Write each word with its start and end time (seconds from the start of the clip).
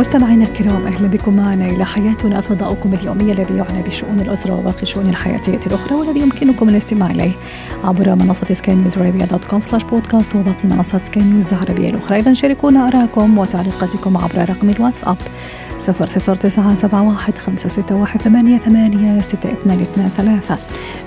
مستمعينا 0.00 0.44
الكرام 0.44 0.86
أهلا 0.86 1.08
بكم 1.08 1.36
معنا 1.36 1.64
إلى 1.64 1.84
حياتنا 1.84 2.40
فضاؤكم 2.40 2.94
اليومي 2.94 3.32
الذي 3.32 3.56
يعنى 3.56 3.82
بشؤون 3.82 4.20
الأسرة 4.20 4.58
وباقي 4.58 4.82
الشؤون 4.82 5.06
الحياتيه 5.06 5.60
الأخرى 5.66 5.94
والذي 5.96 6.20
يمكنكم 6.20 6.68
الاستماع 6.68 7.10
إليه 7.10 7.32
عبر 7.84 8.14
منصة 8.14 8.54
سكاي 8.54 8.74
نيوز 8.74 8.98
عربيه 8.98 9.24
dot 9.24 9.44
com 9.44 9.60
slash 9.60 9.82
podcast 9.82 10.36
وباقي 10.36 10.68
منصات 10.68 11.06
سكاي 11.06 11.22
نيوز 11.22 11.54
العربية 11.54 11.90
الأخرى. 11.90 12.18
اذا 12.18 12.32
شاركونا 12.32 12.88
آرائكم 12.88 13.38
وتعليقاتكم 13.38 14.16
عبر 14.16 14.50
رقم 14.50 14.70
الواتساب 14.70 15.16
صفر 15.80 16.06
صفر 16.06 16.34
تسعة 16.34 16.74
سبعة 16.74 17.02
واحد 17.02 17.38
خمسة 17.38 17.68
ستة 17.68 17.94
واحد 17.94 18.22
ثمانية 18.22 18.58
ثمانية 18.58 19.20
ستة 19.20 19.52
اثنان 19.52 19.80
اثنان 19.80 20.08
ثلاثة. 20.08 20.58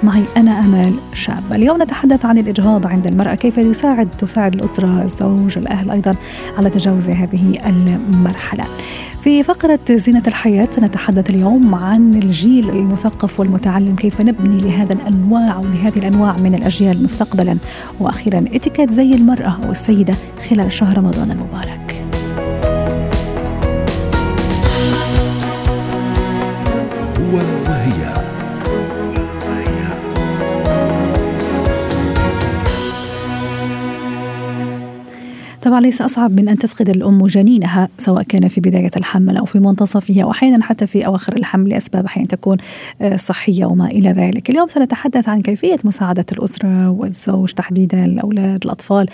معي 0.04 0.24
أنا 0.38 0.60
أمال 0.60 0.94
شاب. 1.14 1.44
اليوم 1.52 1.84
نتحدث 1.84 2.26
عن 2.26 2.38
الإجهاض 2.38 2.88
عند 2.88 3.08
المرأة. 3.08 3.36
كيف 3.36 3.58
يساعد 3.58 4.10
تساعد 4.10 4.54
الأسرة 4.54 5.04
الزوج 5.04 5.58
الأهل 5.58 5.92
أيضا 5.92 6.16
على 6.58 6.70
تجاوز 6.70 7.10
هذه 7.10 7.60
المرحلة؟ 7.66 8.64
في 9.22 9.44
فقرة 9.44 9.80
زينة 9.90 10.24
الحياة 10.28 10.70
نتحدث 10.80 11.30
اليوم 11.30 11.76
عن 11.76 12.14
الجيل 12.14 12.70
المثقف 12.70 13.40
والمتعلم. 13.40 13.96
كيف 13.96 14.22
نبني 14.22 14.62
لهذا 14.62 14.94
الأنواع 14.94 15.58
ولهذه 15.58 15.98
الأنواع 15.98 16.36
من 16.38 16.56
الأجيال 16.56 17.04
مستقبلا؟ 17.04 17.58
وأخيرا 18.00 18.46
اتكات 18.54 18.92
زي 18.92 19.14
المرأة 19.14 19.60
أو 19.66 19.72
السيدة 19.72 20.14
خلال 20.50 20.72
شهر 20.72 20.98
رمضان 20.98 21.32
المبارك. 21.32 22.03
طبعا 35.64 35.82
ليس 35.82 36.02
أصعب 36.02 36.32
من 36.32 36.50
أن 36.50 36.58
تفقد 36.58 36.90
الأم 36.90 37.28
جنينها 37.28 37.90
سواء 37.98 38.24
كان 38.24 38.48
في 38.48 38.62
بداية 38.62 38.92
الحمل 38.98 39.38
أو 39.38 39.46
في 39.46 39.60
منتصفه 39.60 40.22
أو 40.22 40.32
أحيانا 40.32 40.64
حتى 40.64 40.88
في 40.88 41.06
أواخر 41.06 41.34
الحمل 41.34 41.70
لأسباب 41.70 42.06
أحيانا 42.06 42.28
تكون 42.28 42.58
آه، 43.02 43.18
صحية 43.18 43.66
وما 43.66 43.86
إلى 43.88 44.10
ذلك. 44.10 44.50
اليوم 44.50 44.70
سنتحدث 44.70 45.30
عن 45.30 45.42
كيفية 45.42 45.78
مساعدة 45.84 46.26
الأسرة 46.32 46.90
والزوج 46.90 47.52
تحديدا 47.52 48.06
الأولاد 48.06 48.64
الأطفال 48.66 49.06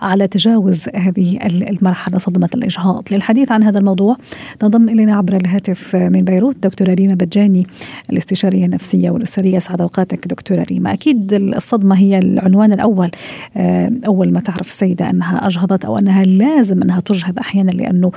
على 0.00 0.28
تجاوز 0.28 0.88
هذه 0.94 1.38
المرحلة 1.46 2.18
صدمة 2.18 2.48
الإجهاض. 2.54 3.04
للحديث 3.12 3.52
عن 3.52 3.62
هذا 3.62 3.78
الموضوع 3.78 4.16
تنضم 4.58 4.88
إلينا 4.88 5.14
عبر 5.14 5.36
الهاتف 5.36 5.96
من 5.96 6.24
بيروت 6.24 6.56
دكتورة 6.62 6.94
ريما 6.94 7.14
بجاني 7.14 7.66
الاستشارية 8.10 8.64
النفسية 8.64 9.10
والأسرية. 9.10 9.58
سعد 9.58 9.80
أوقاتك 9.80 10.26
دكتورة 10.28 10.62
ريما. 10.62 10.92
أكيد 10.92 11.32
الصدمة 11.32 11.98
هي 11.98 12.18
العنوان 12.18 12.72
الأول 12.72 13.10
آه، 13.56 13.92
أول 14.06 14.32
ما 14.32 14.40
تعرف 14.40 14.68
السيدة 14.68 15.10
أنها 15.10 15.46
أجهضت 15.46 15.84
أو 15.84 15.95
أنها 15.98 16.22
لازم 16.22 16.82
أنها 16.82 17.00
تجهض 17.00 17.38
أحيانا 17.38 17.70
لأنه 17.70 18.12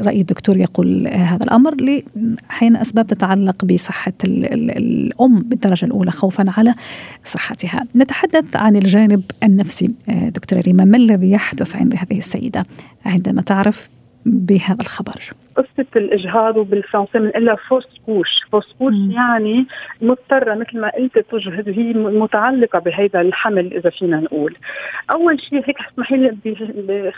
رأي 0.00 0.20
الدكتور 0.20 0.56
يقول 0.56 1.08
هذا 1.08 1.44
الأمر 1.44 2.02
أحيانا 2.50 2.82
أسباب 2.82 3.06
تتعلق 3.06 3.64
بصحة 3.64 4.12
ال- 4.24 4.52
ال- 4.52 4.70
الأم 4.78 5.42
بالدرجة 5.42 5.84
الأولى 5.84 6.10
خوفا 6.10 6.44
على 6.56 6.74
صحتها. 7.24 7.84
نتحدث 7.96 8.56
عن 8.56 8.76
الجانب 8.76 9.22
النفسي 9.42 9.90
آه، 10.08 10.28
دكتورة 10.28 10.60
ريما 10.60 10.84
ما 10.84 10.96
الذي 10.96 11.30
يحدث 11.30 11.76
عند 11.76 11.94
هذه 11.94 12.18
السيدة 12.18 12.64
عندما 13.06 13.42
تعرف 13.42 13.88
بهذا 14.26 14.80
الخبر؟ 14.80 15.20
قصة 15.56 15.86
الإجهاض 15.96 16.56
وبالفرنسي 16.56 17.18
بنقول 17.18 17.56
fausse 17.68 17.86
couche، 18.06 18.28
fausse 18.52 18.72
couche. 18.78 18.94
يعني 19.10 19.66
مضطرة 20.02 20.54
مثل 20.54 20.80
ما 20.80 20.88
قلت 20.90 21.18
تجهض 21.18 21.68
هي 21.68 21.92
متعلقة 21.94 22.78
بهذا 22.78 23.20
الحمل 23.20 23.74
إذا 23.74 23.90
فينا 23.90 24.16
نقول. 24.20 24.56
أول 25.10 25.40
شيء 25.40 25.58
هيك 25.68 25.76
اسمحي 25.80 26.16
لي 26.16 26.36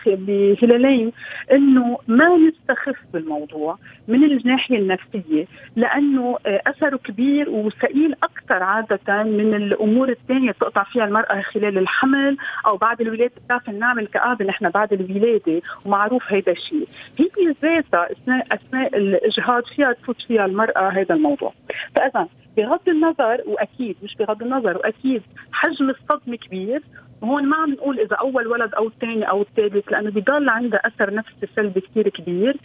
بهلالين 0.06 1.12
إنه 1.52 1.98
ما 2.08 2.36
نستخف 2.36 2.96
بالموضوع 3.12 3.78
من 4.08 4.24
الناحية 4.24 4.78
النفسية 4.78 5.46
لأنه 5.76 6.38
آه، 6.46 6.62
أثره 6.66 6.96
كبير 6.96 7.50
وثقيل 7.50 8.14
أكثر 8.22 8.62
عادة 8.62 9.22
من 9.22 9.54
الأمور 9.54 10.08
الثانية 10.08 10.50
بتقطع 10.50 10.82
فيها 10.82 11.04
المرأة 11.04 11.40
خلال 11.40 11.78
الحمل 11.78 12.36
أو 12.66 12.76
بعد 12.76 13.00
الولادة 13.00 13.32
بتعرف 13.44 13.68
نعمل 13.68 14.06
كآبة 14.06 14.44
نحن 14.44 14.68
بعد 14.70 14.92
الولادة 14.92 15.62
ومعروف 15.84 16.22
هيدا 16.28 16.52
الشيء. 16.52 16.88
هي 17.18 17.54
ذاتها 17.62 18.08
اثناء 18.22 18.46
أثناء 18.54 18.96
الإجهاض 18.96 19.62
فيها 19.64 19.92
تفوت 19.92 20.22
فيها 20.22 20.46
المرأة 20.46 20.88
هذا 20.88 21.14
الموضوع. 21.14 21.52
فإذا 21.94 22.28
بغض 22.56 22.88
النظر 22.88 23.42
وأكيد 23.46 23.96
مش 24.02 24.16
بغض 24.16 24.42
النظر 24.42 24.76
وأكيد 24.76 25.22
حجم 25.52 25.90
الصدمة 25.90 26.36
كبير 26.36 26.82
وهون 27.22 27.44
ما 27.48 27.56
عم 27.56 27.70
نقول 27.72 27.98
إذا 28.00 28.16
أول 28.16 28.46
ولد 28.46 28.74
أو 28.74 28.86
الثاني 28.88 29.30
أو 29.30 29.42
الثالث 29.42 29.84
لأنه 29.90 30.10
بضل 30.10 30.48
عنده 30.48 30.80
أثر 30.84 31.14
نفسي 31.14 31.32
سلبي 31.56 31.80
كثير 31.80 32.08
كبير. 32.08 32.56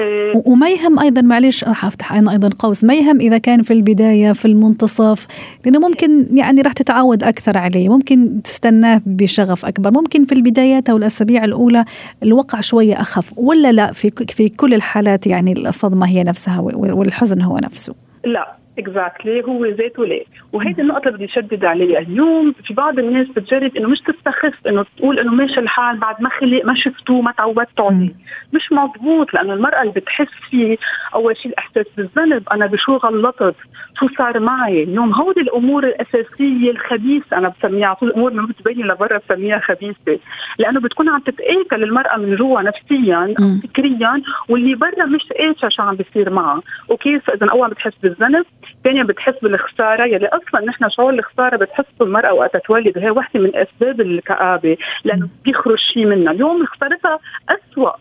آه 0.00 0.32
وما 0.46 0.70
يهم 0.70 0.98
أيضا 0.98 1.22
معلش 1.22 1.64
راح 1.64 1.84
أفتح 1.84 2.12
أنا 2.12 2.32
أيضا 2.32 2.50
قوس 2.58 2.84
ما 2.84 2.94
يهم 2.94 3.20
إذا 3.20 3.38
كان 3.38 3.62
في 3.62 3.72
البداية 3.72 4.32
في 4.32 4.44
المنتصف 4.44 5.26
لأنه 5.64 5.78
ممكن 5.78 6.36
يعني 6.38 6.60
راح 6.62 6.72
تتعود 6.72 7.22
أكثر 7.22 7.58
عليه 7.58 7.88
ممكن 7.88 8.42
تستناه 8.42 9.00
بشغف 9.06 9.64
أكبر 9.64 9.90
ممكن 9.90 10.24
في 10.24 10.32
البدايات 10.34 10.88
أو 10.90 10.96
الأسابيع 10.96 11.44
الأولى 11.44 11.84
الوقع 12.22 12.60
شوية 12.60 13.00
أخف 13.00 13.32
ولا 13.38 13.72
لا 13.72 13.92
في 13.92 14.10
في 14.28 14.48
كل 14.48 14.74
الحالات 14.74 15.26
يعني 15.26 15.52
الصدمة 15.52 16.08
هي 16.08 16.22
نفسها 16.24 16.60
وال- 16.60 16.92
والحزن 16.92 17.42
هو 17.42 17.56
نفسه؟ 17.62 17.94
لا. 18.24 18.56
اكزاكتلي 18.78 19.44
هو 19.44 19.66
ذاته 19.66 20.06
لا 20.06 20.20
وهيدي 20.52 20.82
النقطة 20.82 21.08
اللي 21.08 21.18
بدي 21.18 21.28
شدد 21.28 21.64
عليها. 21.64 21.98
اليوم 21.98 22.52
في 22.64 22.74
بعض 22.74 22.98
الناس 22.98 23.26
بتجرب 23.28 23.76
إنه 23.76 23.88
مش 23.88 24.00
تستخف 24.00 24.66
إنه 24.66 24.84
تقول 24.96 25.18
إنه 25.18 25.32
ماشي 25.34 25.60
الحال 25.60 25.96
بعد 25.98 26.22
ما 26.22 26.28
خلق 26.28 26.64
ما 26.64 26.74
شفتوه 26.74 27.20
ما 27.20 27.32
تعودتوا 27.32 27.86
عليه. 27.86 28.12
مش 28.52 28.72
مضبوط 28.72 29.34
لأنه 29.34 29.52
المرأة 29.54 29.80
اللي 29.82 29.92
بتحس 29.92 30.28
فيه 30.50 30.76
أول 31.14 31.36
شيء 31.36 31.52
الإحساس 31.52 31.86
بالذنب. 31.96 32.48
أنا 32.52 32.66
بشو 32.66 32.96
غلطت؟ 32.96 33.54
شو 34.00 34.08
صار 34.18 34.40
معي؟ 34.40 34.82
اليوم 34.82 35.14
هودي 35.14 35.40
الأمور 35.40 35.84
الأساسية 35.84 36.70
الخبيثة. 36.70 37.38
أنا 37.38 37.48
بسميها 37.48 37.86
على 37.86 37.96
طول 37.96 38.08
الأمور 38.08 38.32
ما 38.32 38.46
بتبين 38.46 38.86
لبرا 38.86 39.18
بسميها 39.18 39.58
خبيثة. 39.58 40.18
لأنه 40.58 40.80
بتكون 40.80 41.08
عم 41.08 41.20
تتاكل 41.20 41.82
المرأة 41.82 42.16
من 42.16 42.36
جوا 42.36 42.62
نفسيا 42.62 43.34
أو. 43.40 43.56
فكريا 43.62 44.22
واللي 44.48 44.74
برا 44.74 45.04
مش 45.06 45.32
قادرة 45.38 45.68
شو 45.68 45.82
عم 45.82 45.94
بيصير 45.96 46.30
معها. 46.30 46.62
أوكي؟ 46.90 47.20
فإذا 47.20 47.46
أول 47.50 47.70
بتحس 47.70 47.92
بالذنب 48.02 48.44
ثانيا 48.84 49.02
بتحس 49.02 49.34
بالخسارة 49.42 50.04
يلي 50.04 50.26
أصلا 50.26 50.64
نحن 50.64 50.90
شعور 50.90 51.12
الخسارة 51.12 51.56
بتحسه 51.56 51.86
المراه 52.00 52.34
وقت 52.34 52.56
تولد 52.56 52.98
وهي 52.98 53.10
وحدة 53.10 53.40
من 53.40 53.56
أسباب 53.56 54.00
الكآبة 54.00 54.76
لأنه 55.04 55.28
بيخرج 55.44 55.78
شيء 55.78 56.06
منها. 56.06 56.32
اليوم 56.32 56.66
خسارتها 56.66 57.18
اسوء 57.48 57.94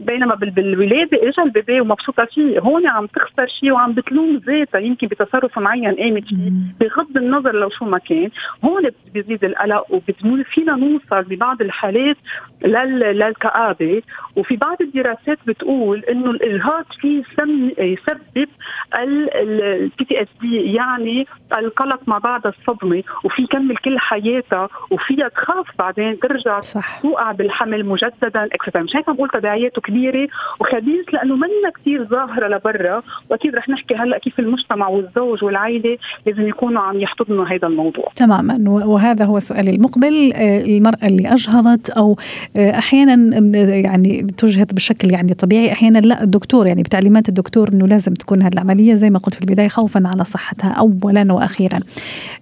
بينما 0.00 0.34
بال- 0.34 0.50
بالولاده 0.50 1.18
اجى 1.28 1.42
ال 1.42 1.50
baby 1.50 1.80
ومبسوطة 1.80 2.24
فيه. 2.24 2.58
هون 2.60 2.86
عم 2.86 3.06
تخسر 3.06 3.46
شيء 3.46 3.72
وعم 3.72 3.92
بتلوم 3.92 4.36
ذاتها. 4.46 4.78
يمكن 4.78 5.06
بتصرف 5.06 5.58
معين 5.58 5.94
قامت 5.94 6.24
فيه. 6.24 6.50
بغض 6.80 7.16
النظر 7.16 7.52
لو 7.54 7.70
شو 7.70 7.84
ما 7.84 7.98
كان. 7.98 8.30
هون 8.64 8.82
بيزيد 9.14 9.44
القلق 9.44 9.84
وبتمول 9.94 10.44
فينا 10.44 10.76
نوصل 10.76 11.22
ببعض 11.22 11.62
الحالات 11.62 12.16
لل- 12.64 13.18
للكآبة. 13.18 14.02
وفي 14.36 14.56
بعض 14.56 14.76
الدراسات 14.82 15.38
بتقول 15.46 15.98
إنه 16.04 16.30
الاجهاض 16.30 16.84
فيه 17.00 17.22
سم 17.36 17.70
يسبب 17.78 18.48
ال 18.94 20.04
PTSD 20.08 20.72
يعني 20.72 21.26
القلق 21.58 22.00
ما 22.06 22.18
بعد 22.18 22.46
الصدمة. 22.46 23.02
وفي 23.24 23.42
يكمل 23.42 23.76
كل 23.76 23.98
حياتها. 23.98 24.68
وفيها 24.90 25.28
تخاف 25.28 25.66
بعدين 25.78 26.18
ترجع 26.18 26.60
صح. 26.60 27.00
توقع 27.02 27.32
بالحمل 27.32 27.86
مجددا 27.86 28.44
اكسترا 28.52 28.82
مش 28.82 28.96
هيك 28.96 29.08
عم 29.08 29.14
بقول 29.14 29.28
تداعياته 29.28 29.82
كبيرة 29.86 30.28
وخبيث 30.60 31.06
لأنه 31.12 31.36
منا 31.36 31.70
كثير 31.80 32.04
ظاهرة 32.04 32.48
لبرا 32.56 33.02
وأكيد 33.30 33.54
رح 33.54 33.68
نحكي 33.68 33.94
هلأ 33.94 34.18
كيف 34.18 34.38
المجتمع 34.40 34.88
والزوج 34.88 35.44
والعائله 35.44 35.96
لازم 36.26 36.48
يكونوا 36.48 36.82
عم 36.82 37.00
يحتضنوا 37.00 37.44
هذا 37.44 37.66
الموضوع. 37.68 38.08
تماما. 38.16 38.70
وهذا 38.86 39.24
هو 39.24 39.38
سؤالي 39.38 39.70
المقبل. 39.70 40.32
آه، 40.34 40.60
المرأة 40.64 41.06
اللي 41.06 41.28
أجهضت 41.32 41.90
أو 41.90 42.16
آه، 42.56 42.70
أحيانا 42.78 43.14
آم، 43.38 43.50
يعني 43.84 44.22
تجهض 44.22 44.74
بشكل 44.74 45.10
يعني 45.12 45.34
طبيعي 45.34 45.72
أحيانا 45.72 45.98
لا 45.98 46.22
الدكتور 46.22 46.66
يعني 46.66 46.82
بتعليمات 46.82 47.28
الدكتور 47.28 47.68
أنه 47.72 47.86
لازم 47.86 48.14
تكون 48.14 48.42
هذه 48.42 48.52
العملية 48.54 48.94
زي 48.94 49.10
ما 49.10 49.18
قلت 49.18 49.34
في 49.34 49.40
البداية 49.40 49.68
خوفا 49.68 50.02
على 50.06 50.24
صحتها 50.24 50.70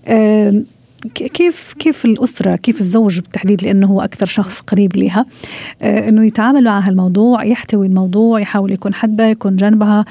آم، 0.09 0.61
ك- 0.61 0.84
كيف 1.15 1.75
كيف 1.79 2.05
الأسرة 2.05 2.57
كيف 2.57 2.81
الزوج 2.81 3.21
بالتحديد 3.21 3.65
لأنه 3.65 3.87
هو 3.87 4.01
أكثر 4.01 4.27
شخص 4.27 4.61
قريب 4.61 4.97
لها 4.97 5.27
آه، 5.83 6.09
إنه 6.09 6.27
يتعامل 6.27 6.65
مع 6.65 6.79
هالموضوع 6.79 7.45
يحتوي 7.45 7.87
الموضوع 7.87 8.41
يحاول 8.41 8.73
يكون 8.73 8.95
حدها 8.95 9.27
يكون 9.27 9.57
جنبها 9.57 10.05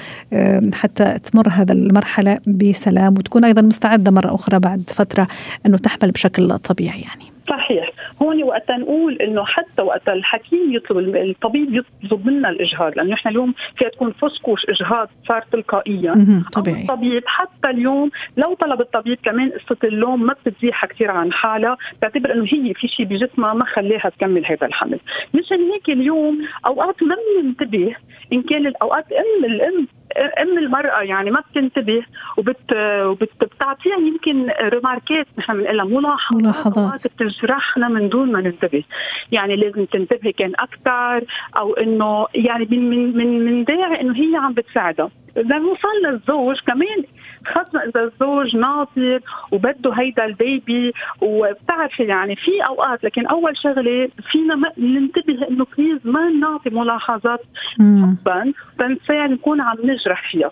حتى 0.74 1.19
تمر 1.19 1.50
هذا 1.50 1.74
المرحلة 1.74 2.38
بسلام 2.48 3.13
وتكون 3.13 3.45
أيضا 3.45 3.62
مستعدة 3.62 4.12
مرة 4.12 4.36
أخرى 4.36 4.60
بعد 4.60 4.84
فترة 4.88 5.28
إنه 5.66 5.78
تحمل 5.78 6.12
بشكل 6.12 6.60
طبيعي 6.60 7.01
يعني. 7.01 7.34
صحيح. 7.50 7.93
هون 8.24 8.44
وقت 8.44 8.72
نقول 8.72 9.14
إنه 9.16 9.46
حتى 9.46 9.81
وقت 9.81 10.10
الحكيم 10.10 10.74
يطلب 10.74 11.16
الطبيب 11.16 11.84
يطلب 12.04 12.28
منا 12.28 12.50
الإجهاض 12.50 12.96
لأنه 12.98 13.14
إحنا 13.14 13.31
اليوم 13.31 13.54
فيها 13.78 13.90
تكون 13.90 14.12
فسكوش 14.12 14.66
إجهاض 14.70 15.10
صار 15.28 15.44
تلقائيا. 15.52 16.14
طبيعي. 16.54 16.81
الطبيب 16.81 17.24
حتى 17.25 17.70
اليوم 17.70 18.12
لو 18.38 18.54
طلب 18.54 18.81
الطبيب 18.81 19.18
كمان 19.24 19.52
قصة 19.52 19.78
اللوم 19.84 20.24
ما 20.25 20.36
بتزيحها 20.46 20.88
كثير 20.88 21.12
عن 21.12 21.34
حالها 21.34 21.78
بتعتبر 21.98 22.34
إنه 22.34 22.44
هي 22.44 22.74
في 22.74 22.88
شيء 22.88 23.06
بجسمها 23.06 23.54
ما 23.54 23.66
خليها 23.66 24.10
تكمل 24.10 24.46
هذا 24.46 24.68
الحمل. 24.68 25.00
مشان 25.34 25.72
هيك 25.72 25.90
اليوم 25.90 26.42
أوقات 26.66 27.04
ما 27.04 27.16
بننتبه 27.42 27.96
إن 28.34 28.42
كان 28.42 28.68
الأوقات 28.68 29.06
أم 29.12 29.46
الأم 29.46 29.88
أم 30.18 30.57
المرأة 30.57 31.01
يعني 31.01 31.31
ما 31.31 31.39
بتنتبه 31.51 32.04
وبت 32.38 32.74
وبتعطيها 33.04 33.98
يمكن 33.98 34.50
ريماركات 34.62 35.27
نحن 35.38 35.54
بنقول 35.54 36.04
ملاحظات. 36.04 36.44
ملاحظات. 36.44 37.07
بتجرحنا 37.07 37.88
من 37.88 38.10
دون 38.10 38.31
ما 38.31 38.42
ننتبه. 38.42 38.83
يعني 39.31 39.56
لازم 39.56 39.86
تنتبهي 39.86 40.31
كان 40.31 40.54
أكثر 40.60 41.25
أو 41.57 41.74
إنه 41.74 42.27
يعني 42.36 42.65
من 42.71 43.18
من 43.18 43.45
من 43.45 43.63
داعي 43.63 44.01
إنه 44.01 44.15
هي 44.15 44.36
عم 44.36 44.54
بتساعدها 44.54 45.10
إذا 45.38 45.57
وصل 45.57 46.06
للزوج 46.06 46.60
كمان 46.68 47.04
خاصة 47.45 47.80
إذا 47.90 48.04
الزوج 48.04 48.56
ناطر 48.56 49.19
وبده 49.51 49.94
هيدا 49.94 50.25
البيبي 50.25 50.94
وبتعرفي 51.22 52.04
يعني 52.04 52.36
في 52.36 52.51
أوقات 52.68 53.04
لكن 53.04 53.28
أول 53.28 53.57
شغلة 53.57 54.10
فينا 54.31 54.56
ما 54.56 54.69
ننتبه 54.78 55.48
إنه 55.50 55.66
بليز 55.78 56.00
ما 56.04 56.30
نعطي 56.30 56.69
ملاحظات 56.69 57.40
حبا 57.80 58.54
تنساعد 58.80 59.30
نكون 59.30 59.62
عم 59.62 59.78
نجرح 59.84 60.31
فيها. 60.31 60.51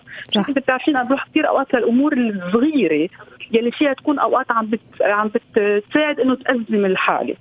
بتعرفين 0.52 0.96
أنا 0.96 1.08
بروح 1.08 1.28
كثير 1.28 1.48
أوقات 1.48 1.74
للأمور 1.74 2.12
الصغيرة 2.12 3.08
يلي 3.52 3.70
فيها 3.70 3.92
تكون 3.92 4.18
أوقات 4.18 4.46
عم 4.50 4.66
بت... 4.66 4.80
عم 5.00 5.28
بتساعد 5.28 6.20
إنه 6.20 6.34
تأزم 6.34 6.84
الحالة. 6.84 7.34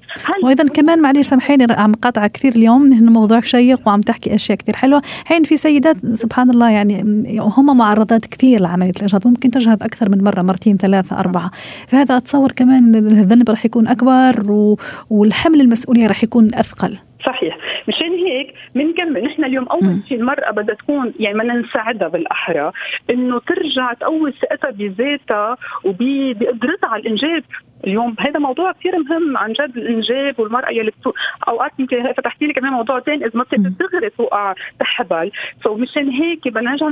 وأيضا 0.43 0.63
كمان 0.63 1.01
معلش 1.01 1.27
سامحيني 1.27 1.65
عم 1.69 1.93
قاطعه 1.93 2.27
كثير 2.27 2.51
اليوم 2.51 2.83
انه 2.83 3.11
موضوع 3.11 3.39
شيق 3.39 3.87
وعم 3.87 4.01
تحكي 4.01 4.35
أشياء 4.35 4.57
كثير 4.57 4.75
حلوة. 4.75 5.01
حين 5.25 5.43
في 5.43 5.57
سيدات 5.57 6.05
سبحان 6.05 6.49
الله 6.49 6.69
يعني 6.69 7.03
هم 7.39 7.77
معرضات 7.77 8.25
كثير 8.25 8.61
لعملية 8.61 8.91
الإجهاض 8.97 9.27
ممكن 9.27 9.51
تجهض 9.51 9.83
أكثر 9.83 10.09
من 10.09 10.23
مرة 10.23 10.41
مرتين 10.41 10.77
ثلاثة 10.77 11.19
أربعة. 11.19 11.51
فهذا 11.87 12.17
أتصور 12.17 12.51
كمان 12.51 12.95
الذنب 12.95 13.49
رح 13.49 13.65
يكون 13.65 13.87
أكبر 13.87 14.51
و... 14.51 14.77
والحمل 15.09 15.61
المسؤولية 15.61 16.07
رح 16.07 16.23
يكون 16.23 16.47
أثقل. 16.55 16.97
صحيح. 17.25 17.57
مشان 17.87 18.11
هيك 18.11 18.53
بنكمل 18.75 19.23
نحن 19.23 19.43
اليوم 19.43 19.65
أول 19.67 19.99
شيء 20.07 20.17
المراه 20.17 20.51
بدها 20.51 20.75
تكون 20.75 21.13
يعني 21.19 21.37
بدنا 21.39 21.53
نساعدها 21.53 22.07
بالأحرى 22.07 22.71
إنه 23.09 23.39
ترجع 23.39 23.93
تقوي 23.93 24.31
ثقتها 24.31 24.71
بذاتها 24.71 25.57
وبقدرتها 25.83 26.89
على 26.89 27.01
الإنجاب. 27.01 27.43
اليوم. 27.87 28.15
هذا 28.19 28.39
موضوع 28.39 28.71
كثير 28.71 28.97
مهم 28.99 29.37
عن 29.37 29.53
جد 29.53 29.77
الإنجاب 29.77 30.39
والمرأة 30.39 30.71
يلي 30.71 30.91
بتو... 30.91 31.13
أوقات 31.47 31.71
يمكن 31.79 32.13
فتحتي 32.13 32.45
لي 32.45 32.53
كمان 32.53 32.73
موضوع 32.73 32.99
ثاني 32.99 33.25
إذا 33.25 33.31
ما 33.33 33.43
بتقدر 33.43 33.69
دغري 33.69 34.09
توقع 34.09 34.53
تحبل. 34.79 35.31
so 35.63 35.75
مشان 35.75 36.09
هيك 36.09 36.47
بدنا 36.47 36.71
نرجع 36.71 36.91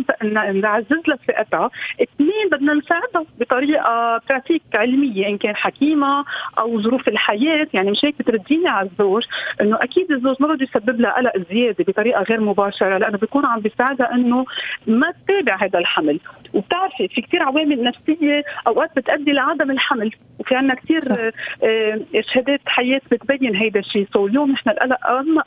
نعزز 0.51 1.01
لها 1.07 1.17
ثقتها، 1.27 1.69
اثنين 2.01 2.49
بدنا 2.51 2.73
نساعدها 2.73 3.25
بطريقة 3.39 4.21
pratique 4.29 4.61
علمية 4.73 5.27
إن 5.27 5.37
كان 5.37 5.55
حكيمة 5.55 6.25
أو 6.59 6.81
ظروف 6.81 7.07
الحياة. 7.07 7.67
يعني 7.73 7.91
مش 7.91 8.05
هيك 8.05 8.15
بترديني 8.19 8.69
على 8.69 8.89
الزوج 8.89 9.23
إنه 9.61 9.77
أكيد 9.83 10.11
الزوج 10.11 10.35
ما 10.39 10.47
بده 10.47 10.63
يسبب 10.63 11.01
لها 11.01 11.11
قلق 11.11 11.33
زيادة 11.51 11.85
بطريقة 11.87 12.23
غير 12.23 12.41
مباشرة 12.41 12.97
لأنه 12.97 13.17
بيكون 13.17 13.45
عم 13.45 13.59
بيساعدها 13.59 14.13
إنه 14.13 14.45
ما 14.87 15.11
تتابع 15.11 15.55
هذا 15.55 15.79
الحمل. 15.79 16.19
وبتعرفي 16.53 17.07
في 17.07 17.21
كثير 17.21 17.43
عوامل 17.43 17.83
نفسية 17.83 18.43
أوقات 18.67 18.91
بتؤدي 18.95 19.31
لعدم 19.31 19.71
الحمل. 19.71 20.11
وفي 20.39 20.55
عندنا 20.55 20.73
كثير 20.83 21.31
آه، 21.63 22.01
شهادات 22.21 22.61
حياة 22.65 23.01
بتبين 23.11 23.55
هيدا 23.55 23.79
الشيء. 23.79 24.07
so 24.13 24.27
اليوم 24.27 24.51
نحن 24.51 24.69
القلق 24.69 24.97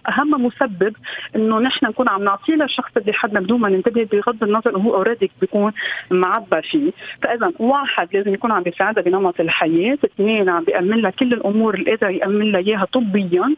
أهم 0.08 0.46
مسبب 0.46 0.96
إنه 1.37 1.58
نحن 1.58 1.87
نكون 1.87 2.08
عم 2.08 2.25
نعطيه 2.25 2.55
للشخص 2.55 2.96
اللي 2.96 3.12
حدنا 3.12 3.40
بدون 3.40 3.61
ما 3.61 3.69
ننتبه 3.69 4.08
بغض 4.12 4.43
النظر 4.44 4.79
هو 4.79 4.94
already 4.94 5.31
بيكون 5.40 5.73
معبى 6.11 6.62
فيه. 6.62 6.93
فإذا 7.23 7.52
واحد 7.58 8.08
لازم 8.12 8.34
يكون 8.34 8.52
عم 8.52 8.62
بيساعدها 8.62 9.02
بنمط 9.02 9.40
الحياة 9.40 9.99
اثنين 10.05 10.49
عم 10.49 10.64
بيأمن 10.64 10.96
لها 10.96 11.11
كل 11.11 11.32
الأمور 11.32 11.75
اللي 11.75 11.90
قادر 11.90 12.11
يأمن 12.11 12.52
لها 12.52 12.61
إياها 12.61 12.84
طبيا 12.84 13.55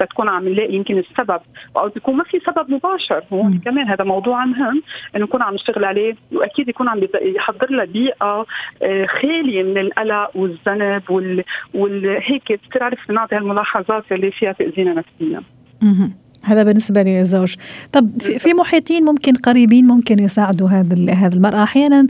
بتكون 0.00 0.28
عم 0.28 0.48
نلاقي 0.48 0.74
يمكن 0.74 0.98
السبب. 0.98 1.40
أو 1.76 1.88
بيكون 1.88 2.16
ما 2.16 2.24
في 2.24 2.40
سبب 2.40 2.70
مباشر. 2.70 3.22
هون 3.32 3.60
كمان 3.64 3.88
هذا 3.88 4.04
موضوع 4.04 4.44
مهم 4.44 4.82
إنه 5.16 5.24
نكون 5.24 5.42
عم 5.42 5.54
نشتغل 5.54 5.84
عليه 5.84 6.14
وأكيد 6.32 6.68
يكون 6.68 6.88
عم 6.88 7.00
يحضر 7.22 7.70
لها 7.70 7.84
بيئة 7.84 8.46
آه، 8.82 9.06
خالية 9.06 9.62
من 9.62 9.78
القلق 9.78 10.30
والذنب 10.36 11.10
وال, 11.18 11.44
وال... 11.74 12.20
هيك 12.22 12.52
بتعرف 12.52 13.10
نعطي 13.10 13.36
هالملاحظات 13.36 14.12
اللي 14.12 14.30
فيها 14.30 14.52
تأذينا 14.52 14.94
نفسيا. 14.94 15.42
هذا 16.42 16.62
بالنسبة 16.62 17.02
للزوج 17.02 17.54
طب 17.92 18.10
في 18.20 18.54
محيطين 18.54 19.04
ممكن 19.04 19.32
قريبين 19.32 19.86
ممكن 19.86 20.18
يساعدوا 20.18 20.68
هذا 20.68 21.12
هذه 21.12 21.34
المرأة. 21.34 21.62
أحيانا 21.62 22.06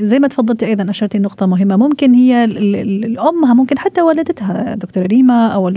زي 0.00 0.18
ما 0.18 0.28
تفضلتي 0.28 0.66
أيضا 0.66 0.90
أشرتي 0.90 1.18
نقطة 1.18 1.46
مهمة. 1.46 1.76
ممكن 1.76 2.14
هي 2.14 2.44
الأمها 2.44 3.54
ممكن 3.54 3.78
حتى 3.78 4.02
والدتها 4.02 4.74
دكتورة 4.74 5.06
ريما 5.06 5.48
أو 5.48 5.72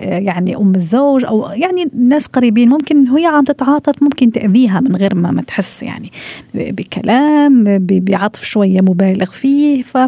يعني 0.00 0.56
أم 0.56 0.72
الزوج 0.74 1.24
أو 1.24 1.48
يعني 1.50 1.88
ناس 1.98 2.26
قريبين. 2.26 2.68
ممكن 2.68 3.08
هي 3.08 3.26
عم 3.26 3.44
تتعاطف 3.44 4.02
ممكن 4.02 4.32
تأذيها 4.32 4.80
من 4.80 4.96
غير 4.96 5.14
ما, 5.14 5.30
ما 5.30 5.42
تحس 5.42 5.82
يعني 5.82 6.12
بكلام 6.54 7.64
بعطف 7.80 8.44
شوية 8.44 8.80
مبالغ 8.80 9.30
فيه. 9.30 9.82
ف 9.82 9.98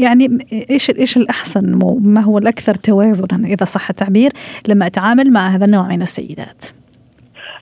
يعني 0.00 0.38
إيش 0.70 0.90
إيش 0.90 1.16
الأحسن؟ 1.16 1.78
ما 2.00 2.20
هو 2.20 2.38
الأكثر 2.38 2.74
توازنا 2.74 3.46
إذا 3.46 3.64
صح 3.64 3.90
التعبير؟ 3.90 4.32
لما 4.68 4.86
أتعامل 4.86 5.30
مع 5.30 5.48
هذا 5.48 5.64
النوع 5.64 5.88
من 5.88 6.01
السيدات. 6.02 6.66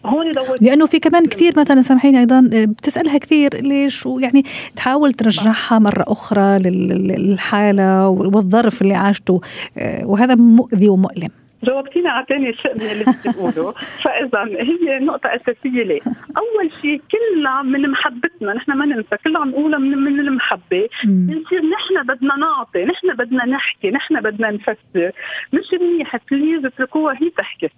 هون 0.06 0.32
لأنه 0.60 0.86
في 0.86 0.98
كمان 0.98 1.26
كثير 1.26 1.52
مثلا 1.56 1.82
سامحيني 1.82 2.18
أيضا 2.20 2.50
بتسألها 2.52 3.18
كثير 3.18 3.50
ليش 3.54 4.06
ويعني 4.06 4.42
تحاول 4.76 5.12
ترجعها 5.12 5.78
مرة 5.78 6.04
أخرى 6.08 6.58
للحالة 6.58 8.08
والظرف 8.08 8.82
اللي 8.82 8.94
عاشته 8.94 9.40
آه، 9.78 10.06
وهذا 10.06 10.34
مؤذي 10.34 10.88
ومؤلم. 10.88 11.30
جاوبتينا 11.64 12.10
على 12.10 12.26
ثاني 12.28 12.52
شيء 12.52 12.74
من 12.74 12.80
اللي 12.80 13.04
بتقوله 13.04 13.72
فاذا 14.02 14.44
هي 14.44 14.98
نقطة 14.98 15.26
أساسية 15.26 15.82
ليه 15.82 16.00
أول 16.36 16.70
شيء 16.82 17.02
كلنا 17.10 17.62
من 17.62 17.90
محبتنا 17.90 18.54
نحن 18.54 18.72
ما 18.72 18.86
ننسى 18.86 19.16
كلنا 19.24 19.38
عم 19.38 19.50
نقولها 19.50 19.78
من, 19.78 19.98
من 19.98 20.20
المحبة. 20.20 20.88
بنصير 21.04 21.60
نحن 21.60 22.06
بدنا 22.06 22.36
نعطي 22.36 22.84
نحن 22.84 23.14
بدنا 23.14 23.46
نحكي 23.46 23.90
نحن 23.90 24.20
بدنا 24.20 24.50
نفسر. 24.50 25.12
مش 25.52 25.80
منيح 25.80 26.16
please 26.30 26.64
اتركوها 26.64 27.14
هي 27.14 27.30
تحكي. 27.30 27.68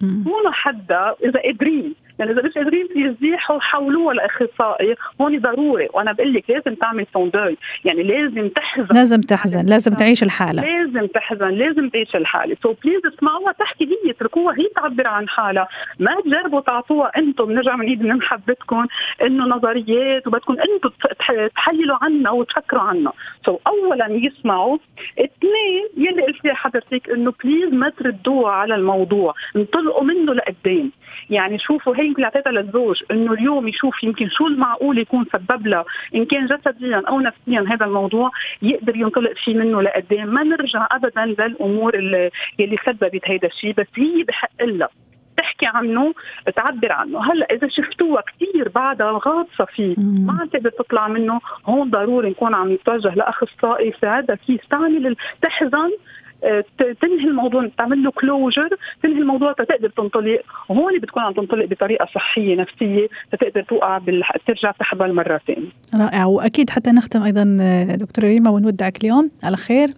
مو 0.00 0.50
حدا 0.52 1.14
إذا 1.24 1.40
قادرين 1.40 1.94
يعني 2.18 2.30
إذا 2.30 2.42
مش 2.42 2.52
قادرين 2.54 2.88
يزيحوا 2.96 3.60
حولوها 3.60 4.14
لاخصائي 4.14 4.94
هون 5.20 5.38
ضروري. 5.38 5.88
وأنا 5.94 6.12
بقول 6.12 6.34
لك 6.34 6.50
لازم 6.50 6.74
تعمل 6.74 7.06
son 7.12 7.28
deuil 7.28 7.56
يعني 7.84 8.02
لازم 8.02 8.48
تحزن. 8.48 8.88
لازم 8.94 9.20
تحزن. 9.20 9.66
لازم 9.66 9.94
تعيش 9.94 10.22
الحالة. 10.22 10.62
لازم 10.62 11.06
تحزن. 11.06 11.50
لازم 11.50 11.88
تعيش 11.88 12.16
الحالة. 12.16 12.56
so 12.62 12.74
please 12.84 13.00
اسمعوها 13.06 13.52
تحكي 13.52 13.84
هي 13.84 14.10
اتركوها. 14.10 14.54
هي 14.58 14.68
تعبر 14.76 15.06
عن 15.06 15.28
حالها. 15.28 15.68
ما 15.98 16.20
تجربوا 16.24 16.60
تعطوها 16.60 17.12
أنتم. 17.16 17.44
بنرجع 17.44 17.74
بنعيد 17.74 18.02
من 18.02 18.16
محبتكم 18.16 18.86
إنه 19.22 19.44
نظريات 19.44 20.26
وبدكم 20.26 20.56
أنتم 20.60 20.90
تحللوا 21.54 21.96
عنا 22.02 22.30
وتفكروا 22.30 22.82
عنا 22.82 23.12
so 23.46 23.58
اولا 23.66 24.06
يسمعوا. 24.10 24.78
اثنين 25.18 25.86
يلي 25.96 26.22
قلت 26.22 26.46
حضرتك 26.46 27.10
إنه 27.10 27.32
please 27.44 27.72
ما 27.72 27.88
تردوها 27.88 28.52
على 28.52 28.74
الموضوع. 28.74 29.34
انطلقوا 29.56 30.04
منه 30.04 30.34
لقدام. 30.34 30.92
يعني 31.30 31.58
شوفوا 31.58 31.96
هي 31.96 32.06
يمكن 32.06 32.24
اعطيتها 32.24 32.52
للزوج 32.52 33.02
إنه 33.10 33.32
اليوم 33.32 33.68
يشوف 33.68 34.02
يمكن 34.04 34.28
شو 34.28 34.46
المعقول 34.46 34.98
يكون 34.98 35.24
سبب 35.32 35.66
لها 35.66 35.84
إن 36.14 36.24
كان 36.24 36.46
جسديا 36.46 37.02
أو 37.08 37.20
نفسيا 37.20 37.64
هذا 37.68 37.86
الموضوع 37.86 38.30
يقدر 38.62 38.96
ينطلق 38.96 39.32
فيه 39.44 39.54
منه 39.54 39.82
لقدام. 39.82 40.28
ما 40.28 40.42
نرجع 40.42 40.88
ابدا 40.90 41.26
للأمور 41.26 41.94
اللي 41.94 42.30
يلي 42.58 42.76
سببت 42.86 43.28
هذا 43.28 43.48
الشيء 43.48 43.74
بس 43.74 43.86
هي 43.96 44.22
بحق 44.22 44.62
لها 44.62 44.88
تحكي 45.36 45.66
عنه 45.66 46.14
تعبر 46.56 46.92
عنه. 46.92 47.32
هلأ 47.32 47.46
إذا 47.52 47.68
شفتوها 47.68 48.22
كثير 48.22 48.68
بعدها 48.68 49.20
غاصة 49.26 49.64
فيه 49.64 49.94
ما 49.98 50.38
عم 50.40 50.48
تقدر 50.48 50.70
تطلع 50.70 51.08
منه 51.08 51.40
هون 51.66 51.90
ضروري 51.90 52.30
نكون 52.30 52.54
عم 52.54 52.72
نتوجه 52.72 53.14
لأخصائي 53.14 53.88
يساعدها 53.88 54.36
كيف 54.36 54.60
تعمل 54.70 55.16
تحزن 55.42 55.90
تنهي 56.78 57.24
الموضوع 57.24 57.70
تعمل 57.78 58.02
له 58.02 58.10
كلوجر 58.10 58.68
تنهي 59.02 59.18
الموضوع 59.18 59.52
تقدر 59.52 59.88
تنطلق. 59.88 60.40
وهون 60.68 60.98
بتكون 60.98 61.22
عم 61.22 61.32
تنطلق 61.32 61.64
بطريقة 61.64 62.06
صحية 62.14 62.56
نفسية 62.56 63.08
تقدر 63.40 63.62
توقع 63.62 63.98
بال... 63.98 64.22
ترجع 64.46 64.70
تحبل 64.70 65.14
مرة 65.14 65.40
ثانية. 65.46 65.68
رائع. 65.94 66.24
وأكيد 66.24 66.70
حتى 66.70 66.90
نختم 66.90 67.22
أيضا 67.22 67.44
دكتورة 68.00 68.26
ريما 68.26 68.50
ونودعك 68.50 69.04
اليوم. 69.04 69.30
على 69.42 69.56
خير. 69.56 69.88
آه، 69.88 69.92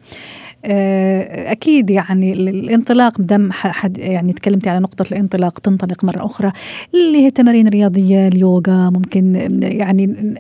أكيد 0.64 1.90
يعني 1.90 2.32
الانطلاق 2.32 3.20
دم 3.20 3.52
حد 3.52 3.98
يعني 3.98 4.32
تكلمتي 4.32 4.70
على 4.70 4.80
نقطة 4.80 5.04
الانطلاق 5.12 5.58
تنطلق 5.58 6.04
مرة 6.04 6.26
أخرى 6.26 6.52
اللي 6.94 7.18
هي 7.18 7.30
تمارين 7.30 7.68
رياضيه 7.68 8.28
اليوغا 8.28 8.90
ممكن 8.90 9.34
يعني 9.62 10.34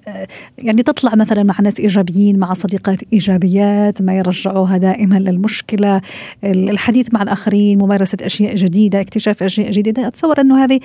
يعني 0.58 0.82
تطلع 0.82 1.14
مثلا 1.14 1.42
مع 1.42 1.54
ناس 1.62 1.80
إيجابيين 1.80 2.38
مع 2.38 2.52
صديقات 2.52 2.98
إيجابيات 3.12 4.02
ما 4.02 4.18
يرجعوها 4.18 4.76
دائما 4.76 5.18
للمشكلة. 5.18 6.00
الحديث 6.44 7.14
مع 7.14 7.22
الآخرين 7.22 7.78
ممارسة 7.78 8.18
أشياء 8.22 8.54
جديدة 8.54 9.00
اكتشاف 9.00 9.42
أشياء 9.42 9.70
جديدة. 9.70 10.06
أتصور 10.06 10.40
أنه 10.40 10.64
هذه 10.64 10.80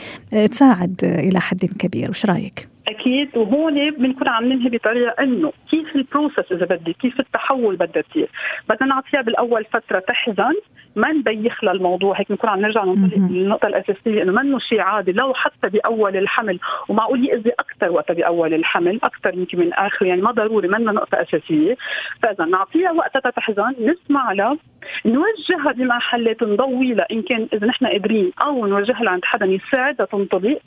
تساعد 0.51 0.95
إلى 1.03 1.39
حد 1.39 1.65
كبير. 1.65 2.09
وش 2.09 2.25
رأيك؟ 2.25 2.72
أكيد. 2.87 3.37
وهون 3.37 3.91
بنكون 3.91 4.27
عم 4.27 4.45
ننهي 4.45 4.69
بطريقة 4.69 5.23
إنه 5.23 5.53
كيف 5.69 5.95
البروسس 5.95 6.51
إذا 6.51 6.65
بدي 6.65 6.93
كيف 6.93 7.19
التحول 7.19 7.75
بدها 7.75 8.01
تصير 8.01 8.29
بدنا 8.69 8.89
نعطيها 8.89 9.21
بالأول 9.21 9.65
فترة 9.65 9.99
تحزن. 9.99 10.53
ما 10.95 11.11
نبيخ 11.11 11.63
للموضوع 11.63 12.19
هيك 12.19 12.29
بنكون 12.29 12.49
عم 12.49 12.59
نرجع 12.59 12.83
للنقطة 12.83 13.67
الأساسية 13.67 14.23
إنه 14.23 14.31
منه 14.31 14.59
شيء 14.59 14.79
عادي 14.79 15.11
لو 15.11 15.33
حتى 15.33 15.69
بأول 15.69 16.17
الحمل 16.17 16.59
ومعقول 16.89 17.25
يأذي 17.25 17.51
أكثر 17.59 17.91
وقت 17.91 18.11
بأول 18.11 18.53
الحمل 18.53 18.99
أكثر 19.03 19.33
يمكن 19.33 19.59
من 19.59 19.73
آخر 19.73 20.05
يعني 20.05 20.21
ما 20.21 20.31
ضروري 20.31 20.67
منه 20.67 20.91
نقطة 20.91 21.21
أساسية. 21.21 21.77
فإذا 22.21 22.45
نعطيها 22.45 22.91
وقتها 22.91 23.29
تحزن 23.29 23.73
نسمع 23.79 24.31
لها 24.31 24.57
نوجهها 25.05 25.71
بمحلات 25.71 26.43
نضوي 26.43 26.93
لها 26.93 27.07
إن 27.11 27.21
كان 27.21 27.47
إذا 27.53 27.67
نحن 27.67 27.85
قادرين 27.85 28.31
أو 28.41 28.67
نوجهها 28.67 29.03
لعند 29.03 29.25
حدا 29.25 29.45
يساعدها 29.45 30.05
تنطلق. 30.05 30.59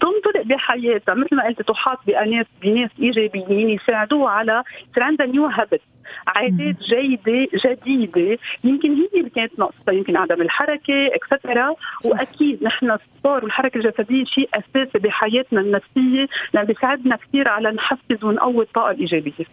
تنطلق 0.00 0.42
بحياتها 0.44 1.14
مثل 1.14 1.36
ما 1.36 1.44
قلت 1.46 1.62
تحاط 1.62 1.98
بناس 2.06 2.46
بناس 2.62 2.90
إيجابيين 3.00 3.70
يساعدوها 3.70 4.30
على 4.30 4.62
يصير 4.90 5.02
عندها 5.02 5.26
new 5.26 5.46
habit 5.46 5.80
عادات 6.26 6.76
جيدة 6.82 7.48
جديدة. 7.64 8.38
يمكن 8.64 8.94
هي 8.94 9.08
اللي 9.14 9.30
كانت 9.30 9.58
ناقصه 9.78 9.98
يمكن 9.98 10.16
عدم 10.16 10.42
الحركة 10.42 11.06
extra 11.14 11.74
وأكيد 12.06 12.62
نحن 12.62 12.90
ال 12.90 12.99
sport 12.99 13.44
والحركة 13.44 13.78
الجسدية 13.78 14.24
شيء 14.24 14.48
أساسي 14.54 14.98
بحياتنا 14.98 15.60
النفسية 15.60 16.26
لأن 16.54 16.66
بيساعدنا 16.66 17.16
كثير 17.16 17.48
على 17.48 17.70
نحفز 17.70 18.24
ونقوي 18.24 18.64
الطاقة 18.64 18.90
الإيجابية. 18.90 19.44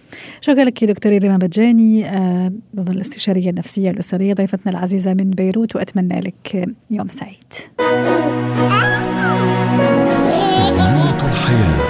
شكرا 0.42 0.64
لك 0.64 0.84
دكتوره 0.84 1.18
ريما 1.18 1.38
بجاني 1.38 2.06
آه 2.10 2.52
الاستشارية 2.78 3.50
النفسية 3.50 3.92
الأسرية 3.92 4.34
ضيفتنا 4.34 4.72
العزيزة 4.72 5.14
من 5.14 5.30
بيروت 5.32 5.76
وأتمنى 5.76 6.20
لك 6.20 6.68
يوم 6.92 7.08
سعيد. 7.08 7.54
زينة 10.70 11.32
الحياة 11.32 11.89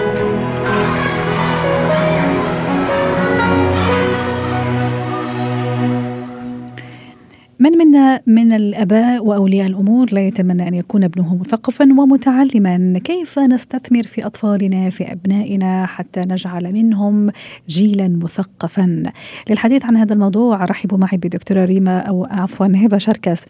من 7.62 7.78
منا 7.78 8.22
من 8.28 8.54
الأباء 8.54 9.26
وأولياء 9.26 9.68
الأمور 9.68 10.08
لا 10.12 10.22
يتمنى 10.22 10.68
أن 10.68 10.74
يكون 10.74 11.04
ابنه 11.04 11.38
مثقفا 11.40 11.86
ومتعلما؟ 11.86 13.00
كيف 13.04 13.40
نستثمر 13.40 14.04
في 14.04 14.26
أطفالنا 14.26 14.90
في 14.90 15.12
أبنائنا 15.12 15.86
حتى 15.86 16.20
نجعل 16.20 16.74
منهم 16.74 17.32
جيلا 17.68 18.20
مثقفا؟ 18.24 19.04
للحديث 19.50 19.86
عن 19.86 19.98
هذا 19.98 20.14
الموضوع 20.14 20.66
رحبوا 20.66 20.98
معي 20.98 21.18
بدكتورة 21.18 21.66
ريما 21.66 22.00
أو 22.00 22.28
عفوا 22.32 22.68
هبة 22.76 22.98
شركس 22.98 23.46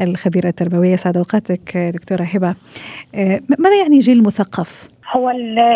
الخبيرة 0.00 0.48
التربوية. 0.48 0.96
سعد 0.96 1.16
أوقاتك 1.16 1.76
دكتورة 1.94 2.22
هبة. 2.22 2.54
آه، 3.14 3.40
ماذا 3.58 3.80
يعني 3.82 3.98
جيل 3.98 4.22
مثقف؟ 4.22 4.88
هو 5.12 5.30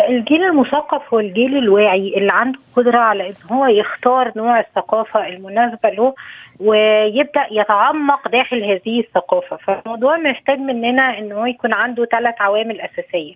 الجيل 0.09 0.43
المثقف 0.43 1.13
هو 1.13 1.19
الجيل 1.19 1.57
الواعي 1.57 2.13
اللي 2.17 2.31
عنده 2.33 2.59
قدرة 2.75 2.97
على 2.97 3.29
إن 3.29 3.35
هو 3.51 3.65
يختار 3.65 4.31
نوع 4.35 4.59
الثقافة 4.59 5.27
المناسبة 5.27 5.89
له 5.89 6.13
ويبدأ 6.61 7.47
يتعمق 7.51 8.27
داخل 8.27 8.63
هذه 8.63 8.99
الثقافة. 8.99 9.57
فالموضوع 9.57 10.17
محتاج 10.17 10.59
مننا 10.59 11.17
إن 11.17 11.31
هو 11.31 11.45
يكون 11.45 11.73
عنده 11.73 12.05
ثلاث 12.05 12.35
عوامل 12.41 12.81
أساسية. 12.81 13.33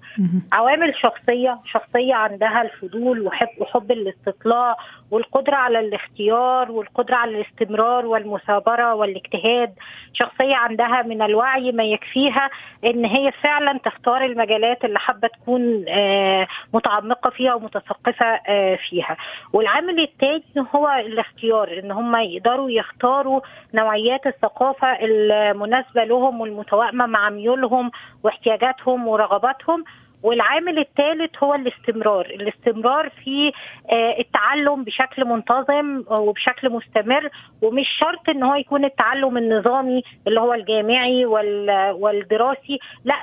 عوامل 0.51 0.95
شخصية 0.95 1.59
شخصية 1.65 2.13
عندها 2.13 2.61
الفضول 2.61 3.21
وحب 3.21 3.47
وحب 3.59 3.91
الاستطلاع 3.91 4.77
والقدرة 5.11 5.55
على 5.55 5.79
الاختيار 5.79 6.71
والقدرة 6.71 7.15
على 7.15 7.31
الاستمرار 7.41 8.05
والمثابرة 8.05 8.93
والاجتهاد. 8.93 9.73
شخصية 10.13 10.55
عندها 10.55 11.01
من 11.01 11.21
الوعي 11.21 11.71
ما 11.71 11.83
يكفيها 11.83 12.49
إن 12.85 13.05
هي 13.05 13.31
فعلا 13.31 13.79
تختار 13.85 14.25
المجالات 14.25 14.85
اللي 14.85 14.99
حابة 14.99 15.27
تكون 15.27 15.85
آه، 15.87 16.47
متعمقة 16.73 17.29
فيها 17.29 17.53
ومتثقفة 17.53 18.25
آه، 18.47 18.75
فيها. 18.89 19.17
والعامل 19.53 19.99
الثاني 19.99 20.43
هو 20.75 20.87
الاختيار 21.05 21.79
إن 21.79 21.91
هم 21.91 22.15
يقدروا 22.15 22.69
يختاروا 22.69 23.14
يختاروا 23.15 23.41
نوعيات 23.73 24.27
الثقافة 24.27 24.97
المناسبة 25.01 26.03
لهم 26.03 26.41
والمتوائمة 26.41 27.05
مع 27.05 27.29
ميولهم 27.29 27.91
واحتياجاتهم 28.23 29.07
ورغباتهم. 29.07 29.83
والعامل 30.23 30.79
الثالث 30.79 31.43
هو 31.43 31.55
الاستمرار. 31.55 32.25
الاستمرار 32.25 33.09
في 33.09 33.51
آه، 33.91 34.19
التعلم 34.19 34.83
بشكل 34.83 35.25
منتظم 35.25 36.03
وبشكل 36.07 36.69
مستمر 36.69 37.29
ومش 37.61 37.87
شرط 37.99 38.29
إن 38.29 38.43
هو 38.43 38.55
يكون 38.55 38.85
التعلم 38.85 39.37
النظامي 39.37 40.03
اللي 40.27 40.39
هو 40.39 40.53
الجامعي 40.53 41.25
والدراسي. 41.25 42.79
لا 43.03 43.15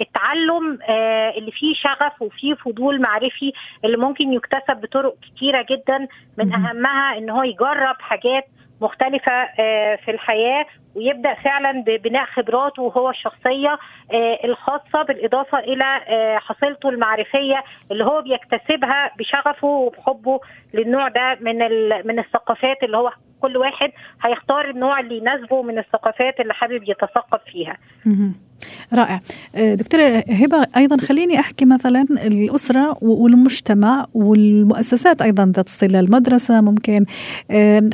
التعلم 0.00 0.78
آه، 0.88 1.30
اللي 1.30 1.50
فيه 1.50 1.74
شغف 1.74 2.22
وفيه 2.22 2.54
فضول 2.54 3.00
معرفي 3.00 3.52
اللي 3.84 3.96
ممكن 3.96 4.32
يكتسب 4.32 4.80
بطرق 4.80 5.14
كتيرة 5.22 5.66
جدا. 5.70 6.08
من 6.38 6.52
أهمها 6.54 7.18
إن 7.18 7.30
هو 7.30 7.42
يجرب 7.42 7.96
حاجات 8.00 8.44
مختلفة 8.80 9.32
آه، 9.32 9.96
في 9.96 10.10
الحياة 10.10 10.66
ويبدأ 10.94 11.34
فعلا 11.34 11.84
ببناء 11.86 12.24
خبراته 12.24 12.92
هو 12.96 13.10
الشخصية 13.10 13.78
آه، 14.12 14.38
الخاصة 14.44 15.02
بالإضافة 15.08 15.58
إلى 15.58 16.00
آه، 16.08 16.38
حصيلته 16.38 16.88
المعرفية 16.88 17.64
اللي 17.92 18.04
هو 18.04 18.22
بيكتسبها 18.22 19.10
بشغفه 19.18 19.66
وبحبه 19.68 20.40
للنوع 20.74 21.08
ده 21.08 21.38
من 21.40 21.58
من 22.06 22.18
الثقافات 22.18 22.82
اللي 22.82 22.96
هو 22.96 23.12
كل 23.40 23.56
واحد 23.56 23.92
هيختار 24.22 24.70
النوع 24.70 25.00
اللي 25.00 25.16
يناسبه 25.18 25.62
من 25.62 25.78
الثقافات 25.78 26.40
اللي 26.40 26.54
حابب 26.54 26.82
يتثقف 26.88 27.40
فيها. 27.52 27.76
رائع. 28.92 29.20
آه، 29.56 29.74
دكتورة 29.74 30.24
هبة 30.28 30.66
أيضا 30.76 30.96
خليني 30.96 31.40
أحكي 31.40 31.64
مثلا 31.64 32.06
الأسرة 32.26 32.96
والمجتمع 33.02 34.06
والمؤسسات 34.14 35.22
أيضا 35.22 35.52
ذات 35.56 35.66
الصلة 35.66 36.00
المدرسة 36.00 36.60
ممكن. 36.60 37.04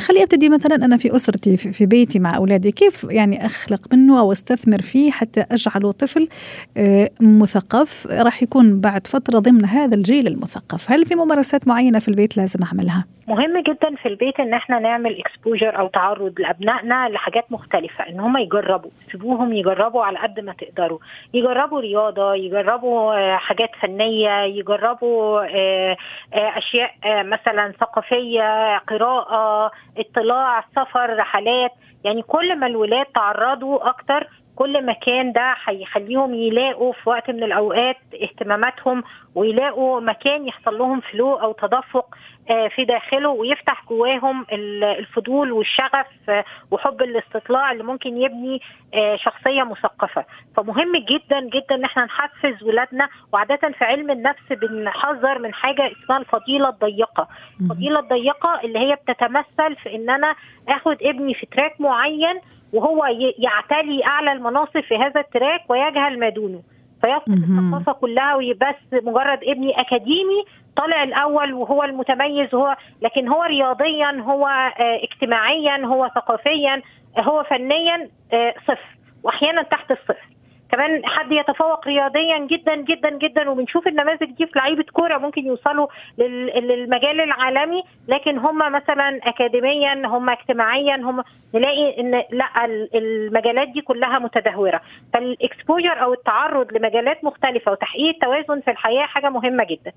خلي 0.00 0.22
أبتدي 0.22 0.48
مثلا 0.48 0.74
أنا 0.74 0.96
في 0.96 1.16
أسرتي 1.16 1.56
في 1.56 1.86
بيتي 1.86 2.18
مع 2.18 2.36
أولادي. 2.36 2.70
كيف 2.70 3.06
يعني 3.10 3.46
أخلق 3.46 3.94
منه 3.94 4.20
أو 4.20 4.32
أستثمر 4.32 4.80
فيه 4.80 5.10
حتى 5.10 5.44
أجعله 5.50 5.92
طفل 5.92 6.28
آه، 6.76 7.10
مثقف؟ 7.20 8.06
راح 8.06 8.42
يكون 8.42 8.80
بعد 8.80 9.06
فترة 9.06 9.38
ضمن 9.38 9.64
هذا 9.64 9.94
الجيل 9.94 10.26
المثقف. 10.26 10.92
هل 10.92 11.06
في 11.06 11.14
ممارسات 11.14 11.68
معينة 11.68 11.98
في 11.98 12.08
البيت 12.08 12.36
لازم 12.36 12.60
أعملها؟ 12.62 13.04
مهم 13.28 13.58
جدا 13.58 13.96
في 14.02 14.08
البيت 14.08 14.40
إن 14.40 14.54
إحنا 14.54 14.78
نعمل 14.78 15.18
اكسبوجر 15.20 15.78
أو 15.78 15.88
تعرض 15.88 16.40
لأبنائنا 16.40 17.08
لحاجات 17.08 17.44
مختلفة 17.50 18.08
إن 18.08 18.20
هم 18.20 18.36
يجربوا 18.36 18.90
سيبوهم 19.12 19.52
يجربوا 19.52 20.04
على 20.04 20.18
قد 20.18 20.40
ما 20.40 20.53
تقدروا. 20.58 20.98
يجربوا 21.34 21.80
رياضة 21.80 22.34
يجربوا 22.34 23.14
آه، 23.14 23.36
حاجات 23.36 23.70
فنية 23.80 24.40
يجربوا 24.40 25.42
آه، 25.42 25.96
آه، 26.34 26.58
أشياء 26.58 26.94
مثلا 27.04 27.72
ثقافية 27.80 28.78
قراءة 28.78 29.70
اطلاع 29.98 30.64
سفر 30.76 31.16
رحلات. 31.16 31.72
يعني 32.04 32.22
كل 32.22 32.58
ما 32.58 32.66
الولاد 32.66 33.06
تعرضوا 33.06 33.88
أكتر 33.88 34.28
كل 34.56 34.86
مكان 34.86 35.32
ده 35.32 35.54
هيخليهم 35.64 36.34
يلاقوا 36.34 36.92
في 36.92 37.08
وقت 37.08 37.30
من 37.30 37.42
الأوقات 37.42 37.96
اهتماماتهم 38.22 39.02
ويلاقوا 39.34 40.00
مكان 40.00 40.46
يحصل 40.48 40.78
لهم 40.78 41.00
flow 41.00 41.34
أو 41.34 41.52
تدفق 41.52 42.14
آه، 42.50 42.68
في 42.68 42.84
داخله 42.84 43.28
ويفتح 43.28 43.84
جواهم 43.88 44.46
الفضول 44.52 45.52
والشغف 45.52 46.06
آه، 46.28 46.44
وحب 46.70 47.02
الاستطلاع 47.02 47.72
اللي 47.72 47.82
ممكن 47.84 48.16
يبني 48.22 48.60
آه، 48.94 49.16
شخصية 49.16 49.62
مثقفة. 49.62 50.24
فمهم 50.56 50.96
جدا 50.96 51.40
جدا 51.40 51.74
إن 51.74 51.84
إحنا 51.84 52.04
نحفز 52.04 52.62
ولادنا 52.62 53.08
وعادة 53.32 53.56
في 53.78 53.84
علم 53.84 54.10
النفس 54.10 54.42
بنحذر 54.50 55.38
من 55.38 55.54
حاجة 55.54 55.92
اسمها 55.92 56.18
الفضيلة 56.18 56.68
الضيقة. 56.68 57.28
الفضيلة 57.60 57.98
الضيقة 58.00 58.60
اللي 58.64 58.78
هي 58.78 58.94
بتتمثل 58.94 59.76
في 59.82 59.94
إن 59.94 60.10
أنا 60.10 60.34
آخد 60.68 60.96
ابني 61.02 61.34
في 61.34 61.46
track 61.46 61.80
معين 61.80 62.40
وهو 62.74 63.04
يعتلي 63.38 64.04
أعلى 64.04 64.32
المناصب 64.32 64.80
في 64.80 64.96
هذا 64.96 65.20
ال 65.20 65.28
track 65.28 65.70
ويجهل 65.70 66.18
ما 66.18 66.28
دونه 66.28 66.62
فيفقد 67.00 67.32
الثقافة 67.32 67.92
كلها 67.92 68.34
ويبس 68.34 68.74
مجرد 68.92 69.38
ابني 69.44 69.80
أكاديمي 69.80 70.44
طالع 70.76 71.02
الأول 71.02 71.52
وهو 71.52 71.84
المتميز 71.84 72.54
وهو 72.54 72.76
لكن 73.02 73.28
هو 73.28 73.42
رياضيا 73.42 74.20
هو 74.20 74.46
آه، 74.46 75.00
اجتماعيا 75.02 75.86
هو 75.86 76.10
ثقافيا 76.14 76.82
هو 77.18 77.42
فنيا 77.42 78.08
آه، 78.32 78.54
صفر. 78.64 78.96
واحيانا 79.22 79.62
تحت 79.62 79.90
الصفر. 79.90 80.33
كمان 80.74 81.06
حد 81.06 81.32
يتفوق 81.32 81.86
رياضيا 81.86 82.38
جدا 82.38 82.74
جدا 82.74 83.10
جدا 83.10 83.50
وبنشوف 83.50 83.86
النماذج 83.86 84.30
دي 84.30 84.46
في 84.46 84.52
لعيبة 84.58 84.84
كورة 84.92 85.18
ممكن 85.18 85.46
يوصلوا 85.46 85.86
للمجال 86.18 87.20
العالمي 87.20 87.82
لكن 88.08 88.38
هم 88.38 88.58
مثلا 88.72 89.18
اكاديميا 89.22 90.06
هم 90.06 90.30
اجتماعيا 90.30 90.96
هم 90.96 91.24
نلاقي 91.54 92.00
إن 92.00 92.10
لأ 92.30 92.64
المجالات 92.94 93.68
دي 93.68 93.80
كلها 93.80 94.18
متدهورة. 94.18 94.80
فال 95.12 95.30
exposure 95.30 96.02
أو 96.02 96.12
التعرض 96.12 96.72
لمجالات 96.72 97.24
مختلفة 97.24 97.72
وتحقيق 97.72 98.14
التوازن 98.14 98.60
في 98.60 98.70
الحياة 98.70 99.06
حاجة 99.06 99.28
مهمة 99.30 99.64
جدا. 99.64 99.92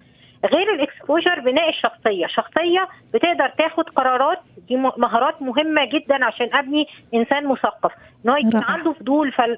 غير 0.46 0.74
ال 0.74 0.81
exposure 0.81 1.40
بناء 1.40 1.70
الشخصية. 1.70 2.28
شخصية 2.28 2.88
بتقدر 3.14 3.50
تاخد 3.58 3.90
قرارات 3.90 4.40
دي 4.68 4.76
مهارات 4.76 5.42
مهمة 5.42 5.86
جدا 5.86 6.26
عشان 6.26 6.50
أبني 6.54 6.88
إنسان 7.14 7.48
مثقف. 7.48 7.92
إن 8.26 8.30
هو 8.30 8.38
يكون 8.38 8.64
عنده 8.64 8.94
فضول 8.94 9.32
فل... 9.32 9.58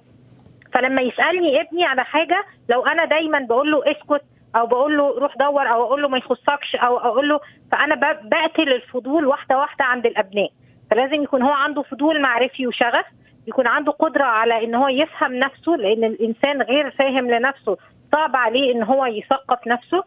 فلما 0.74 1.02
يسألني 1.02 1.62
ابني 1.62 1.86
على 1.86 2.04
حاجة 2.04 2.44
لو 2.70 2.86
أنا 2.86 3.06
دايما 3.06 3.40
بقول 3.40 3.72
له 3.72 3.92
اسكت 3.92 4.22
أو 4.56 4.66
بقول 4.66 4.98
له 4.98 5.20
روح 5.20 5.38
دور 5.38 5.70
أو 5.70 5.84
أقول 5.84 6.02
له 6.02 6.08
ما 6.08 6.18
يخصكش 6.18 6.76
أو 6.76 6.98
أقول 6.98 7.30
له 7.30 7.40
فأنا 7.72 7.96
بقتل 8.24 8.74
الفضول 8.74 9.28
واحدة 9.28 9.58
واحدة 9.58 9.86
عند 9.86 10.06
الأبناء. 10.06 10.50
فلازم 10.92 11.24
يكون 11.24 11.42
هو 11.42 11.52
عنده 11.52 11.82
فضول 11.82 12.22
معرفي 12.22 12.68
وشغف 12.68 13.06
يكون 13.48 13.68
عنده 13.68 13.92
قدرة 13.92 14.24
على 14.24 14.64
إن 14.64 14.76
هو 14.76 14.88
يفهم 14.88 15.34
نفسه 15.36 15.72
لأن 15.72 16.04
الإنسان 16.04 16.62
غير 16.62 16.92
فاهم 16.92 17.32
لنفسه 17.32 17.78
صعب 18.12 18.36
عليه 18.36 18.72
إن 18.74 18.84
هو 18.84 19.06
يثقف 19.06 19.68
نفسه. 19.68 20.04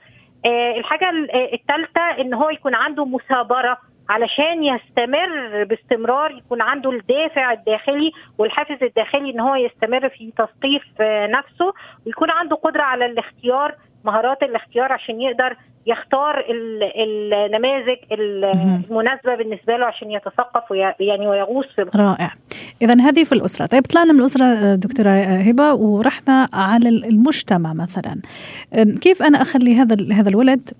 آه 0.46 0.76
الحاجة 0.76 1.10
الثالثه 1.54 2.00
إن 2.20 2.34
هو 2.34 2.50
يكون 2.50 2.74
عنده 2.74 3.04
مثابره 3.04 3.78
علشان 4.12 4.64
يستمر 4.64 5.64
باستمرار 5.64 6.30
يكون 6.30 6.62
عنده 6.62 6.90
الدافع 6.90 7.52
الداخلي 7.52 8.12
والحافز 8.38 8.82
الداخلي 8.82 9.30
إن 9.30 9.40
هو 9.40 9.54
يستمر 9.54 10.08
في 10.08 10.32
تثقيف 10.36 10.82
نفسه 11.00 11.72
ويكون 12.06 12.30
عنده 12.30 12.56
قدرة 12.56 12.82
على 12.82 13.06
الاختيار 13.06 13.74
مهارات 14.04 14.42
الاختيار 14.42 14.92
عشان 14.92 15.20
يقدر 15.20 15.56
يختار 15.86 16.44
النماذج 16.96 17.96
المناسبة 18.12 19.34
بالنسبة 19.34 19.76
له 19.76 19.86
عشان 19.86 20.10
يتثقف 20.10 20.62
يعني 21.00 21.26
ويغوص 21.26 21.66
في 21.76 21.86
رائع. 21.94 22.34
اذا 22.82 23.00
هذه 23.00 23.24
في 23.24 23.32
الأسرة. 23.32 23.66
طيب 23.66 23.82
طلعنا 23.82 24.12
من 24.12 24.20
الأسرة 24.20 24.74
دكتورة 24.74 25.10
هبة 25.20 25.74
ورحنا 25.74 26.48
على 26.52 26.88
المجتمع 26.88 27.72
مثلا. 27.72 28.20
كيف 29.00 29.22
أنا 29.22 29.42
أخلي 29.42 29.74
هذا 29.74 29.96
هذا 30.12 30.28
الولد 30.28 30.70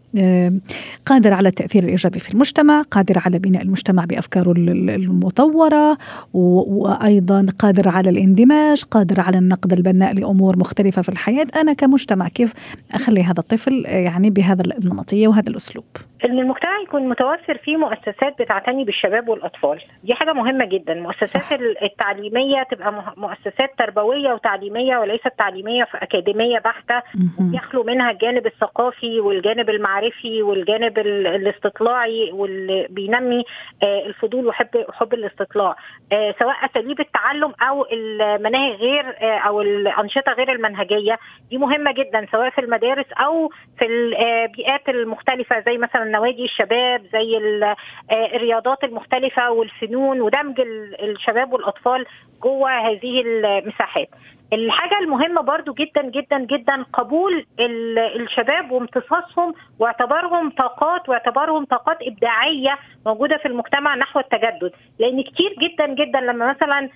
قادر 1.07 1.35
على 1.35 1.49
التأثير 1.49 1.85
الإيجابي 1.85 2.19
في 2.19 2.35
المجتمع 2.35 2.83
قادر 2.83 3.23
على 3.27 3.39
بناء 3.39 3.63
المجتمع 3.63 4.05
بأفكاره 4.05 4.53
المطورة 4.53 5.99
وأيضا 6.35 7.47
قادر 7.59 7.89
على 7.89 8.11
الاندماج 8.11 8.83
قادر 8.83 9.21
على 9.21 9.39
النقد 9.39 9.73
البناء 9.73 10.15
لأمور 10.15 10.59
مختلفة 10.59 11.03
في 11.03 11.09
الحياة. 11.09 11.47
أنا 11.57 11.73
كمجتمع 11.73 12.29
كيف 12.29 12.53
أخلي 12.95 13.23
هذا 13.23 13.39
الطفل 13.39 13.85
يعني 13.87 14.31
بهذا 14.31 14.63
النمطيه 14.93 15.29
وهذا 15.29 15.51
الأسلوب. 15.51 15.85
إن 16.25 16.39
المجتمع 16.39 16.81
يكون 16.81 17.09
متوفر 17.09 17.59
فيه 17.59 17.77
مؤسسات 17.77 18.43
بتعتني 18.43 18.85
بالشباب 18.85 19.29
والأطفال. 19.29 19.81
دي 20.05 20.15
حاجة 20.15 20.33
مهمة 20.33 20.65
جدا. 20.65 20.93
المؤسسات 20.93 21.43
صح. 21.43 21.53
التعليمية 21.83 22.63
تبقى 22.63 23.15
مؤسسات 23.17 23.79
تربوية 23.79 24.33
وتعليمية 24.33 24.99
وليست 24.99 25.33
تعليمية 25.39 25.85
في 25.85 25.97
أكاديمية 26.03 26.59
بحتة. 26.59 27.03
يخلو 27.55 27.83
منها 27.83 28.11
الجانب 28.11 28.47
الثقافي 28.47 29.21
والجانب 29.21 29.71
المعرفي 29.71 30.43
والجانب 30.43 30.99
الاستطلاعي 30.99 32.31
واللي 32.33 32.87
بينمي 32.91 33.45
الفضول 33.83 34.47
وحب 34.47 34.69
حب 34.93 35.15
الاستطلاع. 35.15 35.77
سواء 36.39 36.57
أساليب 36.71 37.01
التعلم 37.01 37.53
أو 37.69 37.87
المناهج 37.93 38.73
غير 38.73 39.05
أو 39.21 39.61
الأنشطة 39.61 40.33
غير 40.33 40.53
المنهجية. 40.53 41.19
دي 41.51 41.59
مهمة 41.59 41.93
جدا 41.93 42.27
سواء 42.33 42.51
في 42.51 42.61
المدارس 42.61 43.07
أو 43.13 43.51
في 43.79 43.87
البيئات 43.87 44.82
المختلفة 44.89 45.61
زي 45.61 45.79
مثلا 45.79 46.05
نوادي 46.05 46.45
الشباب 46.45 47.03
زي 47.13 47.39
الرياضات 48.13 48.85
المختلفة 48.85 49.51
والفنون 49.51 50.21
ودمج 50.21 50.61
الشباب 51.03 51.53
والأطفال 51.53 52.07
جوه 52.43 52.71
هذه 52.71 53.23
المساحات. 53.27 54.09
الحاجة 54.53 54.99
المهمة 54.99 55.41
برضو 55.41 55.73
جدا 55.73 56.03
جدا 56.03 56.39
جدا 56.39 56.83
قبول 56.93 57.47
الشباب 58.17 58.71
وامتصاصهم 58.71 59.55
واعتبارهم 59.79 60.51
طاقات 60.51 61.09
واعتبارهم 61.09 61.65
طاقات 61.65 61.97
إبداعية 62.03 62.79
موجودة 63.07 63.37
في 63.37 63.49
المجتمع 63.49 63.95
نحو 63.95 64.21
التجدد. 64.21 64.73
لأن 64.99 65.23
كتير 65.23 65.55
جدا 65.59 65.87
جدا 65.87 66.21
لما 66.21 66.51
مثلا 66.51 66.89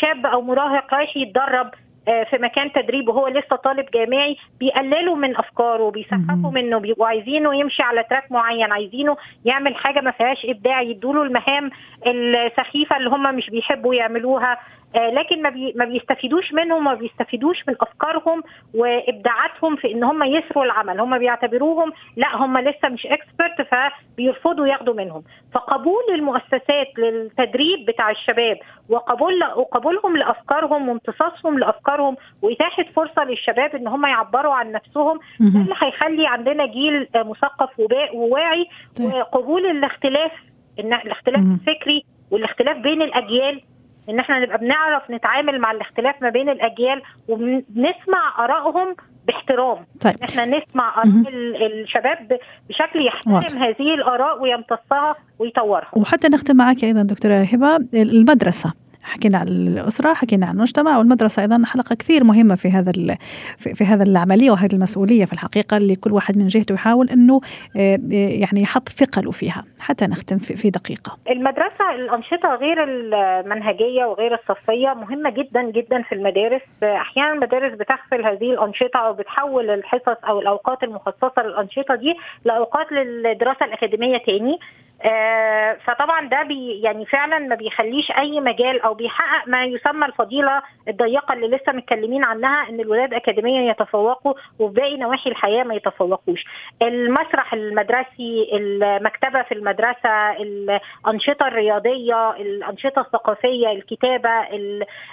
شاب 0.00 0.26
أو 0.26 0.42
مراهق 0.42 0.94
رايح 0.94 1.16
يتدرب 1.16 1.70
في 2.06 2.38
مكان 2.40 2.72
تدريب 2.72 3.08
وهو 3.08 3.28
لسه 3.28 3.56
طالب 3.56 3.86
جامعي 3.94 4.36
بيقللوا 4.60 5.16
من 5.16 5.36
أفكاره 5.36 5.90
بيسخفوا 5.90 6.50
منه 6.50 6.78
بيبقوا 6.78 7.06
عايزينه 7.06 7.54
يمشي 7.56 7.82
على 7.82 8.02
track 8.10 8.32
معين 8.32 8.72
عايزينه 8.72 9.16
يعمل 9.44 9.74
حاجة 9.76 10.00
ما 10.00 10.10
فيهاش 10.10 10.46
إبداع 10.46 10.82
يدوا 10.82 11.24
المهام 11.24 11.70
السخيفة 12.06 12.96
اللي 12.96 13.10
هم 13.10 13.34
مش 13.34 13.50
بيحبوا 13.50 13.94
يعملوها. 13.94 14.58
لكن 14.96 15.42
ما, 15.42 15.50
بي 15.50 15.72
ما 15.76 15.84
بيستفيدوش 15.84 16.52
منهم 16.52 16.84
ما 16.84 16.94
بيستفيدوش 16.94 17.64
من 17.68 17.74
أفكارهم 17.80 18.42
وإبداعاتهم 18.74 19.76
في 19.76 19.92
إن 19.92 20.04
هم 20.04 20.22
يسروا 20.22 20.64
العمل. 20.64 21.00
هم 21.00 21.18
بيعتبروهم 21.18 21.92
لا 22.16 22.36
هم 22.36 22.58
لسه 22.58 22.88
مش 22.88 23.06
expert 23.06 23.68
فبيرفضوا 23.70 24.66
ياخدوا 24.66 24.94
منهم. 24.94 25.22
فقبول 25.54 26.02
المؤسسات 26.14 26.98
للتدريب 26.98 27.86
بتاع 27.86 28.10
الشباب 28.10 28.58
وقبول 28.88 29.44
وقبولهم 29.56 30.16
لأفكارهم 30.16 30.88
وامتصاصهم 30.88 31.58
لأفكارهم 31.58 32.16
وإتاحة 32.42 32.84
فرصة 32.96 33.24
للشباب 33.24 33.74
إن 33.74 33.86
هم 33.88 34.06
يعبروا 34.06 34.54
عن 34.54 34.72
نفسهم 34.72 35.18
ده 35.40 35.60
اللي 35.60 35.74
هيخلي 35.82 36.26
عندنا 36.26 36.66
جيل 36.66 37.08
مثقف 37.16 37.70
وواعي 38.14 38.66
وقبول 39.00 39.66
الاختلاف 39.66 40.32
الاختلاف 40.78 41.40
الفكري 41.40 42.04
والاختلاف 42.30 42.76
بين 42.76 43.02
الأجيال 43.02 43.60
إن 44.08 44.18
إحنا 44.18 44.38
نبقى 44.38 44.58
بنعرف 44.58 45.10
نتعامل 45.10 45.58
مع 45.58 45.70
الاختلاف 45.70 46.22
ما 46.22 46.30
بين 46.30 46.48
الأجيال 46.48 47.02
وبنسمع 47.28 48.44
آرائهم 48.44 48.96
باحترام 49.26 49.86
طيب. 50.00 50.14
إحنا 50.30 50.44
نسمع 50.44 51.02
آراء 51.02 51.22
الشباب 51.66 52.38
بشكل 52.68 53.06
يحترم 53.06 53.32
واضح. 53.32 53.62
هذه 53.62 53.94
الآراء 53.94 54.42
ويمتصها 54.42 55.16
ويطورها 55.38 55.88
وحتى 55.92 56.28
نختم 56.28 56.56
معك 56.56 56.84
أيضا 56.84 57.02
دكتورة 57.02 57.34
هبة 57.34 57.76
المدرسة 57.94 58.74
حكينا 59.06 59.38
عن 59.38 59.48
الأسرة 59.48 60.14
حكينا 60.14 60.46
عن 60.46 60.56
المجتمع 60.56 60.98
والمدرسة 60.98 61.42
أيضا 61.42 61.62
حلقة 61.64 61.94
كثير 61.94 62.24
مهمة 62.24 62.54
في 62.54 62.68
هذا 62.68 62.92
في, 63.58 63.84
هذا 63.84 64.04
العملية 64.04 64.50
وهذه 64.50 64.72
المسؤولية 64.72 65.24
في 65.24 65.32
الحقيقة 65.32 65.76
اللي 65.76 65.96
كل 65.96 66.12
واحد 66.12 66.38
من 66.38 66.46
جهته 66.46 66.72
يحاول 66.72 67.10
إنه 67.10 67.40
يعني 68.40 68.62
يحط 68.62 68.88
ثقله 68.88 69.30
فيها 69.30 69.64
حتى 69.80 70.06
نختم 70.06 70.38
في, 70.38 70.70
دقيقة. 70.70 71.18
المدرسة 71.30 71.90
الأنشطة 71.94 72.54
غير 72.54 72.84
المنهجية 72.84 74.04
وغير 74.04 74.34
الصفية 74.34 74.94
مهمة 74.94 75.30
جدا 75.30 75.62
جدا 75.62 76.02
في 76.02 76.14
المدارس 76.14 76.62
أحيانا 76.82 77.32
المدارس 77.32 77.72
بتغفل 77.72 78.24
هذه 78.26 78.50
الأنشطة 78.52 78.98
أو 78.98 79.12
بتحول 79.12 79.70
الحصص 79.70 80.16
أو 80.28 80.40
الأوقات 80.40 80.82
المخصصة 80.82 81.42
للأنشطة 81.44 81.94
دي 81.94 82.14
لأوقات 82.44 82.92
للدراسة 82.92 83.66
الأكاديمية 83.66 84.18
تاني 84.18 84.52
آه 84.52 84.85
فطبعا 85.84 86.28
ده 86.28 86.42
بي 86.42 86.80
يعني 86.80 87.06
فعلا 87.06 87.38
ما 87.38 87.54
بيخليش 87.54 88.10
أي 88.18 88.40
مجال 88.40 88.80
أو 88.82 88.94
بيحقق 88.94 89.48
ما 89.48 89.64
يسمى 89.64 90.06
الفضيلة 90.06 90.62
الضيقة 90.88 91.34
اللي 91.34 91.48
لسه 91.56 91.72
متكلمين 91.72 92.24
عنها 92.24 92.68
إن 92.68 92.80
الولاد 92.80 93.14
اكاديميا 93.14 93.70
يتفوقوا 93.70 94.34
وفي 94.58 94.74
باقي 94.74 94.96
نواحي 94.96 95.30
الحياة 95.30 95.64
ما 95.64 95.74
يتفوقوش. 95.74 96.44
المسرح 96.82 97.52
المدرسي، 97.54 98.50
المكتبة 98.52 99.42
في 99.42 99.52
المدرسة، 99.54 100.30
الأنشطة 100.32 101.46
الرياضية، 101.48 102.30
الأنشطة 102.30 103.00
الثقافية، 103.00 103.68
الكتابة، 103.72 104.30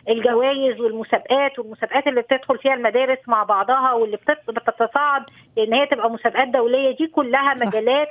الجوائز 0.10 0.80
والمسابقات 0.80 1.60
والمسابقات 1.60 2.08
اللي 2.08 2.22
بتدخل 2.22 2.58
فيها 2.58 2.74
المدارس 2.74 3.20
مع 3.28 3.44
بعضها 3.44 3.92
واللي 3.94 4.18
بتتصاعد 4.48 5.24
إن 5.58 5.74
هي 5.74 5.86
تبقى 5.86 6.10
مسابقات 6.10 6.48
دولية 6.48 6.96
دي 6.96 7.08
كلها 7.08 7.54
مجالات 7.66 8.08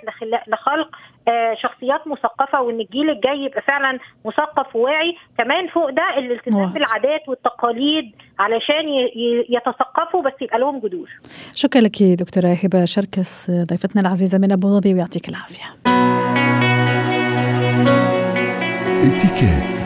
لخلق 0.49 0.89
آه 1.29 1.55
شخصيات 1.73 2.09
مثقفة 2.09 2.63
وإن 2.63 2.81
الجيل 2.81 3.11
الجاي 3.11 3.39
يبقى 3.45 3.63
فعلا 3.63 3.99
مثقف 4.25 4.77
وواعي. 4.77 5.17
كمان 5.39 5.69
فوق 5.69 5.91
ده 5.91 6.19
الالتزام 6.19 6.73
بالعادات 6.73 7.29
والتقاليد 7.29 8.13
علشان 8.39 8.89
يتثقفوا 9.49 10.23
بس 10.23 10.33
يبقى 10.41 10.59
لهم 10.59 10.79
جذور. 10.81 11.09
شكرا 11.55 11.81
لك 11.81 12.03
دكتورة 12.03 12.49
هبه 12.65 12.85
شركس 12.85 13.51
ضيفتنا 13.51 14.03
العزيزة 14.03 14.39
من 14.39 14.53
أبو 14.53 14.69
ظبي 14.69 14.95
ويعطيك 14.95 15.29
العافية. 15.29 15.65
اتكات 19.03 19.82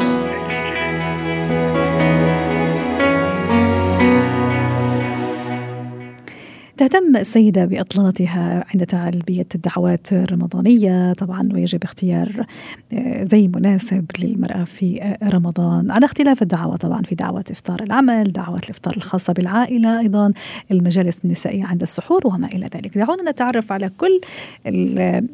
تهتم 6.77 7.17
السيدة 7.17 7.65
بإطلالتها 7.65 8.65
عند 8.75 8.87
تلبية 8.87 9.47
الدعوات 9.55 10.12
الرمضانية 10.12 11.12
طبعا 11.12 11.43
ويجب 11.53 11.85
اختيار 11.85 12.47
آه، 12.93 13.25
زي 13.25 13.49
مناسب 13.49 14.05
للمرأة 14.19 14.65
في 14.65 15.03
آه، 15.03 15.29
رمضان. 15.29 15.91
على 15.91 16.05
اختلاف 16.05 16.43
الدعوة 16.43 16.77
طبعا 16.77 17.03
في 17.03 17.15
دعوة 17.15 17.45
إفطار 17.51 17.83
العمل 17.83 18.33
دعوة 18.33 18.61
الإفطار 18.65 18.97
الخاصة 18.97 19.33
بالعائلة 19.33 20.01
أيضا 20.01 20.33
المجالس 20.71 21.21
النسائية 21.25 21.65
عند 21.65 21.83
السحور 21.83 22.27
وما 22.27 22.47
إلى 22.47 22.71
ذلك. 22.75 22.99
دعونا 22.99 23.31
نتعرف 23.31 23.73
على 23.73 23.89
كل 23.89 24.21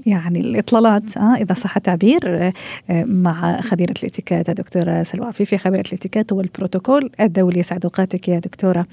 يعني 0.07 0.41
الإطلالات 0.41 1.17
إذا 1.17 1.55
صح 1.55 1.77
التعبير 1.77 2.53
مع 2.91 3.61
خبيرة 3.61 3.95
الإتيكيت 4.03 4.49
الدكتورة 4.49 5.03
سلوى 5.03 5.27
عفيفي 5.27 5.59
خبيرة 5.59 5.85
الإتيكيت 5.89 6.33
والبروتوكول 6.33 7.11
الدولي. 7.21 7.61
يسعد 7.61 7.85
أوقاتك 7.85 8.29
يا 8.29 8.39
دكتورة. 8.39 8.87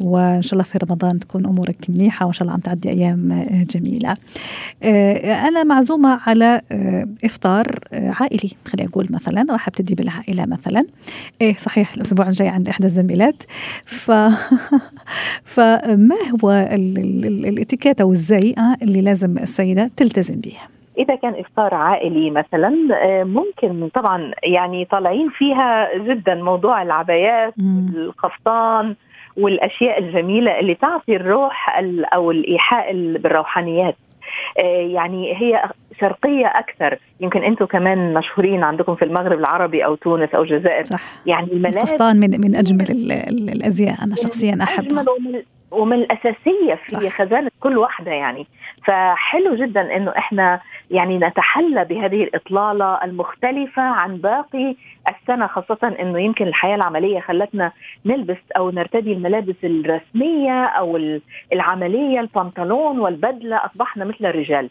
وإن 0.00 0.42
شاء 0.42 0.52
الله 0.52 0.64
في 0.64 0.78
رمضان 0.78 1.18
تكون 1.18 1.46
أمورك 1.46 1.76
منيحه 1.88 2.26
وإن 2.26 2.32
شاء 2.32 2.42
الله 2.42 2.52
عم 2.52 2.60
تعدي 2.60 2.90
أيام 2.90 3.46
جميلة. 3.74 4.14
آه، 4.82 5.48
أنا 5.48 5.64
معزومة 5.64 6.20
على 6.26 6.60
آه، 6.72 7.06
إفطار 7.24 7.66
آه، 7.92 8.12
عائلي 8.20 8.50
خليني 8.66 8.90
أقول 8.90 9.06
مثلا 9.10 9.46
راح 9.52 9.68
أبتدي 9.68 9.94
بالعائلة 9.94 10.46
مثلا. 10.46 10.84
إيه 11.40 11.54
صحيح 11.54 11.94
الأسبوع 11.94 12.26
الجاي 12.26 12.48
عند 12.48 12.68
إحدى 12.68 12.86
الزميلات 12.86 13.42
ف 13.86 14.10
فما 15.54 16.16
هو 16.44 16.50
الإتيكيت 16.50 18.00
أو 18.00 18.12
الزي 18.12 18.54
اللي 18.82 19.00
لازم 19.00 19.38
السيدة 19.38 19.90
تلتزم 19.96 20.40
به؟ 20.40 20.56
إذا 20.98 21.14
كان 21.14 21.34
إفطار 21.34 21.74
عائلي 21.74 22.30
مثلا 22.30 22.88
آه، 22.92 23.24
ممكن 23.24 23.88
طبعا 23.94 24.32
يعني 24.42 24.84
طالعين 24.84 25.28
فيها 25.28 25.98
جدا 25.98 26.34
موضوع 26.34 26.82
العبايات 26.82 27.54
القفطان 27.94 28.94
والأشياء 29.36 29.98
الجميلة 29.98 30.60
اللي 30.60 30.74
تعطي 30.74 31.16
الروح 31.16 31.78
أو 32.14 32.30
الإيحاء 32.30 32.92
بالروحانيات. 32.92 33.96
آه، 34.58 34.62
يعني 34.80 35.36
هي 35.36 35.62
شرقية 36.00 36.46
أكثر. 36.46 36.98
يمكن 37.20 37.42
أنتم 37.42 37.64
كمان 37.64 38.14
مشهورين 38.14 38.64
عندكم 38.64 38.94
في 38.94 39.04
المغرب 39.04 39.38
العربي 39.38 39.84
أو 39.84 39.94
تونس 39.94 40.34
أو 40.34 40.42
الجزائر. 40.42 40.84
صح. 40.84 41.00
يعني 41.26 41.52
الملابس 41.52 41.76
القفطان 41.76 42.16
من 42.16 42.40
من 42.40 42.56
أجمل 42.56 42.86
الأزياء. 43.52 44.04
أنا 44.04 44.14
شخصيا 44.16 44.58
أحبها. 44.62 45.04
ومن 45.70 45.96
الأساسية 45.96 46.74
في 46.74 46.88
صح. 46.88 47.08
خزانة 47.08 47.50
كل 47.60 47.78
واحدة 47.78 48.10
يعني. 48.10 48.46
فحلو 48.86 49.54
جدا 49.54 49.96
إنه 49.96 50.10
إحنا 50.18 50.60
يعني 50.90 51.18
نتحلى 51.18 51.84
بهذه 51.84 52.24
الإطلالة 52.24 53.04
المختلفة 53.04 53.82
عن 53.82 54.16
باقي 54.16 54.76
السنة 55.08 55.46
خاصة 55.46 55.96
إنه 56.00 56.20
يمكن 56.20 56.46
الحياة 56.46 56.74
العملية 56.74 57.20
خلتنا 57.20 57.72
نلبس 58.06 58.40
أو 58.56 58.70
نرتدي 58.70 59.12
الملابس 59.12 59.54
الرسمية 59.64 60.64
أو 60.64 60.98
العملية 61.52 62.20
البنطلون 62.20 62.98
والبدلة 62.98 63.56
أصبحنا 63.56 64.04
مثل 64.04 64.26
الرجال. 64.26 64.70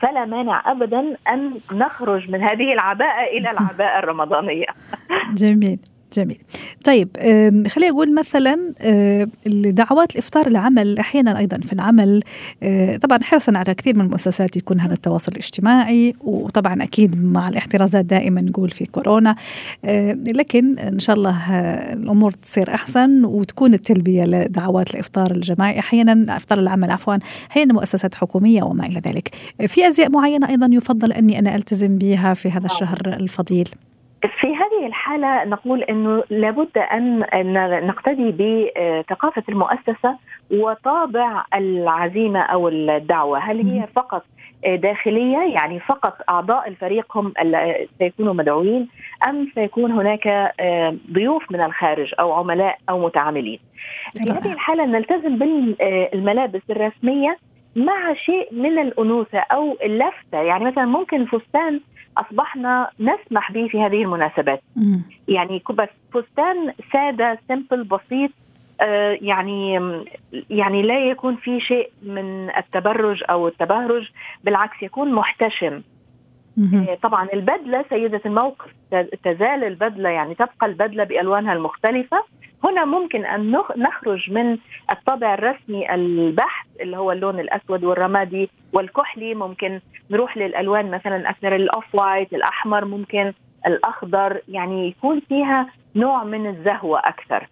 فلا 0.00 0.24
مانع 0.24 0.72
ابدا 0.72 1.16
أن 1.28 1.60
نخرج 1.72 2.30
من 2.30 2.42
هذه 2.42 2.72
العباءة 2.72 3.22
إلى 3.22 3.50
العباءة 3.50 3.98
الرمضانية. 3.98 4.66
جميل. 5.42 5.89
جميل. 6.16 6.38
طيب 6.84 7.08
خليني 7.68 7.90
أقول 7.90 8.14
مثلا 8.14 8.72
دعوات 9.46 10.12
الإفطار 10.12 10.46
العمل 10.46 10.98
أحيانا 10.98 11.38
أيضا 11.38 11.58
في 11.58 11.72
العمل 11.72 12.22
طبعا 13.02 13.18
حرصا 13.22 13.52
على 13.56 13.74
كثير 13.74 13.96
من 13.96 14.04
المؤسسات 14.04 14.56
يكون 14.56 14.80
هذا 14.80 14.94
التواصل 14.94 15.32
الاجتماعي 15.32 16.14
وطبعا 16.20 16.82
أكيد 16.82 17.24
مع 17.24 17.48
الاحترازات 17.48 18.04
دائما 18.04 18.40
نقول 18.40 18.70
في 18.70 18.86
كورونا 18.86 19.36
لكن 20.28 20.78
إن 20.78 20.98
شاء 20.98 21.16
الله 21.16 21.54
الأمور 21.92 22.30
تصير 22.30 22.74
أحسن 22.74 23.24
وتكون 23.24 23.74
التلبية 23.74 24.24
لدعوات 24.24 24.94
الإفطار 24.94 25.30
الجماعي 25.30 25.78
أحيانا 25.78 26.36
إفطار 26.36 26.58
العمل 26.58 26.90
عفوا 26.90 27.16
أحيانا 27.50 27.72
مؤسسات 27.72 28.14
حكومية 28.14 28.62
وما 28.62 28.86
إلى 28.86 29.00
ذلك. 29.00 29.34
في 29.66 29.88
أزياء 29.88 30.10
معينة 30.10 30.48
أيضا 30.48 30.68
يفضل 30.72 31.12
أني 31.12 31.38
أنا 31.38 31.54
ألتزم 31.54 31.98
بها 31.98 32.34
في 32.34 32.50
هذا 32.50 32.66
الشهر 32.66 32.98
الفضيل؟ 33.06 33.68
في 34.28 34.46
هذه 34.46 34.86
الحالة 34.86 35.44
نقول 35.44 35.82
أنه 35.82 36.24
لابد 36.30 36.78
أن 36.78 37.86
نقتدي 37.86 38.30
بثقافة 38.30 39.42
المؤسسة 39.48 40.16
وطابع 40.50 41.44
العزيمة 41.54 42.40
أو 42.40 42.68
الدعوة. 42.68 43.38
هل 43.38 43.66
هي 43.66 43.86
فقط 43.96 44.24
داخلية؟ 44.66 45.38
يعني 45.38 45.80
فقط 45.80 46.16
أعضاء 46.28 46.68
الفريق 46.68 47.16
هم 47.16 47.32
سيكونوا 47.98 48.34
مدعوين 48.34 48.88
أم 49.28 49.48
سيكون 49.54 49.92
هناك 49.92 50.26
آه، 50.60 50.96
ضيوف 51.12 51.52
من 51.52 51.60
الخارج 51.60 52.14
أو 52.20 52.32
عملاء 52.32 52.78
أو 52.88 53.06
متعاملين؟ 53.06 53.58
في 54.12 54.30
هذه 54.32 54.52
الحالة 54.52 54.86
نلتزم 54.86 55.38
بالملابس 55.38 56.62
الرسمية 56.70 57.38
مع 57.76 58.14
شيء 58.14 58.48
من 58.52 58.78
الأنوثة 58.78 59.38
أو 59.38 59.76
اللفتة. 59.82 60.38
يعني 60.42 60.64
مثلا 60.64 60.84
ممكن 60.84 61.24
فستان 61.24 61.80
أصبحنا 62.18 62.90
نسمح 63.00 63.52
به 63.52 63.68
في 63.68 63.82
هذه 63.82 64.02
المناسبات. 64.02 64.62
مم. 64.76 65.02
يعني 65.28 65.62
بس 65.70 65.88
فستان 66.12 66.72
سادة 66.92 67.38
سمبل 67.48 67.84
بسيط 67.84 68.30
آه 68.80 69.18
يعني 69.20 69.74
يعني 70.50 70.82
لا 70.82 70.98
يكون 70.98 71.36
في 71.36 71.60
شيء 71.60 71.90
من 72.02 72.50
التبرج 72.56 73.24
أو 73.30 73.48
التبهرج 73.48 74.10
بالعكس 74.44 74.82
يكون 74.82 75.12
محتشم. 75.12 75.82
آه 76.88 76.98
طبعا 77.02 77.28
البدلة 77.34 77.84
سيدة 77.88 78.20
الموقف 78.26 78.70
تزال 79.24 79.64
البدلة 79.64 80.08
يعني 80.08 80.34
تبقى 80.34 80.66
البدلة 80.66 81.04
بألوانها 81.04 81.52
المختلفة. 81.52 82.24
هنا 82.64 82.84
ممكن 82.84 83.24
أن 83.24 83.50
نخرج 83.76 84.30
من 84.30 84.58
الطابع 84.90 85.34
الرسمي 85.34 85.94
البحت 85.94 86.68
اللي 86.80 86.96
هو 86.96 87.12
اللون 87.12 87.40
الأسود 87.40 87.84
والرمادي 87.84 88.50
والكحلي. 88.72 89.34
ممكن 89.34 89.80
نروح 90.10 90.36
للألوان 90.36 90.90
مثلا 90.90 91.30
أكثر 91.30 91.56
ال 91.56 91.65
off 91.65 91.94
white 91.94 92.32
الأحمر 92.32 92.84
ممكن 92.84 93.32
الأخضر 93.66 94.40
يعني 94.48 94.88
يكون 94.88 95.20
فيها 95.20 95.66
نوع 95.96 96.24
من 96.24 96.46
الزهوة 96.46 96.98
أكثر. 96.98 97.48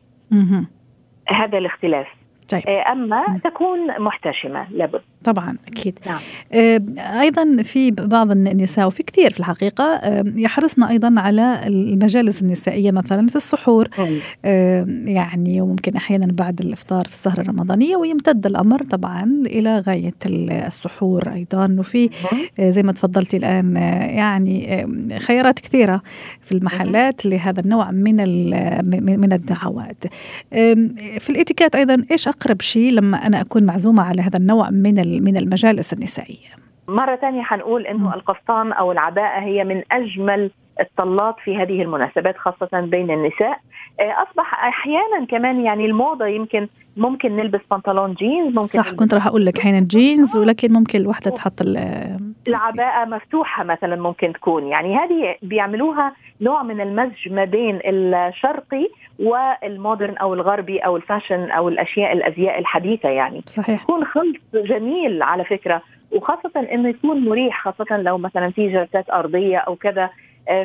هذا 1.29 1.59
الاختلاف. 1.59 2.07
طيب. 2.51 2.63
آه، 2.69 2.93
أما 2.93 3.41
تكون 3.45 4.01
محتشمة 4.01 4.67
لابد. 4.71 5.03
طبعا 5.25 5.57
أكيد. 5.67 5.99
نعم. 6.07 6.21
آه، 6.53 6.81
أيضا 7.21 7.63
في 7.63 7.91
بعض 7.91 8.31
النساء 8.31 8.87
وفي 8.87 9.03
كثير 9.03 9.31
في 9.31 9.41
الحقيقة 9.41 9.85
آه، 9.85 10.25
يحرصن 10.37 10.83
أيضا 10.83 11.15
على 11.21 11.61
المجالس 11.67 12.43
النسائية 12.43 12.91
مثلا 12.91 13.27
في 13.27 13.37
السحور. 13.37 13.89
يعني 15.05 15.61
وممكن 15.61 15.97
أحيانا 15.97 16.27
بعد 16.33 16.61
الإفطار 16.61 17.05
في 17.05 17.15
السهرة 17.15 17.41
الرمضانية 17.41 17.97
ويمتد 17.97 18.47
الأمر 18.47 18.83
طبعا 18.83 19.43
إلى 19.47 19.79
غاية 19.79 20.15
السحور 20.27 21.33
أيضا. 21.33 21.77
وفي 21.79 22.11
زي 22.61 22.83
ما 22.83 22.93
تفضلتي 22.93 23.37
الآن 23.37 23.77
يعني 24.17 24.87
خيارات 25.19 25.59
كثيرة 25.59 26.03
في 26.41 26.53
المحلات 26.53 27.27
لهذا 27.27 27.61
النوع 27.61 27.91
من 27.91 28.17
من 29.21 29.33
الدعوات. 29.33 30.05
في 31.19 31.31
الإتيكيت 31.31 31.75
أيضا 31.75 32.05
إيش 32.11 32.29
أقرب 32.29 32.61
شيء 32.61 32.93
لما 32.93 33.27
أنا 33.27 33.41
أكون 33.41 33.65
معزومة 33.65 34.03
على 34.03 34.23
هذا 34.23 34.37
النوع 34.37 34.71
من 34.71 34.99
من 35.21 35.37
المجالس 35.37 35.93
النسائية. 35.93 36.51
مرة 36.89 37.17
ثانية 37.17 37.43
حنقول 37.43 37.87
إنه 37.87 38.15
القفطان 38.15 38.73
أو 38.73 38.93
العباءة 38.93 39.41
هي 39.41 39.65
من 39.65 39.83
أجمل 39.93 40.51
الطلات 40.81 41.37
في 41.45 41.57
هذه 41.57 41.83
المناسبات 41.83 42.37
خاصة 42.37 42.81
بين 42.81 43.11
النساء. 43.11 43.59
أصبح 44.01 44.65
أحيانا 44.65 45.27
كمان 45.29 45.65
يعني 45.65 45.87
الموضة 45.87 46.27
يمكن 46.27 46.69
ممكن 46.97 47.37
نلبس 47.37 47.61
بنطلون 47.71 48.15
جينز 48.15 48.55
ممكن 48.55 48.67
صح 48.67 48.93
كنت 48.93 49.15
راح 49.15 49.27
أقول 49.27 49.47
لك 49.47 49.59
أحيانا 49.59 49.81
جينز 49.81 50.37
ولكن 50.37 50.73
ممكن 50.73 51.01
الوحدة 51.01 51.31
تحط 51.31 51.63
العباءة 52.49 53.05
مفتوحة 53.05 53.65
مثلا 53.65 53.97
ممكن 53.97 54.33
تكون. 54.33 54.67
يعني 54.67 54.97
هذه 54.97 55.37
بيعملوها 55.43 56.13
نوع 56.41 56.63
من 56.63 56.81
المزج 56.81 57.29
ما 57.33 57.45
بين 57.45 57.81
الشرقي 57.85 58.89
والمودرن 59.19 60.17
أو 60.17 60.35
الغربي 60.35 60.79
أو 60.79 60.97
الفاشن 60.97 61.51
أو 61.51 61.69
الأشياء 61.69 62.13
الأزياء 62.13 62.59
الحديثة 62.59 63.09
يعني. 63.09 63.43
صحيح. 63.47 63.83
يكون 63.83 64.05
خلط 64.05 64.37
جميل 64.55 65.23
على 65.23 65.45
فكرة 65.45 65.83
وخاصة 66.13 66.51
إنه 66.73 66.89
يكون 66.89 67.29
مريح 67.29 67.65
خاصة 67.65 67.97
لو 67.97 68.19
مثلا 68.19 68.51
في 68.51 68.69
جلسات 68.69 69.11
أرضية 69.11 69.59
أو 69.59 69.77
كذا 69.77 70.03
آه، 70.03 70.11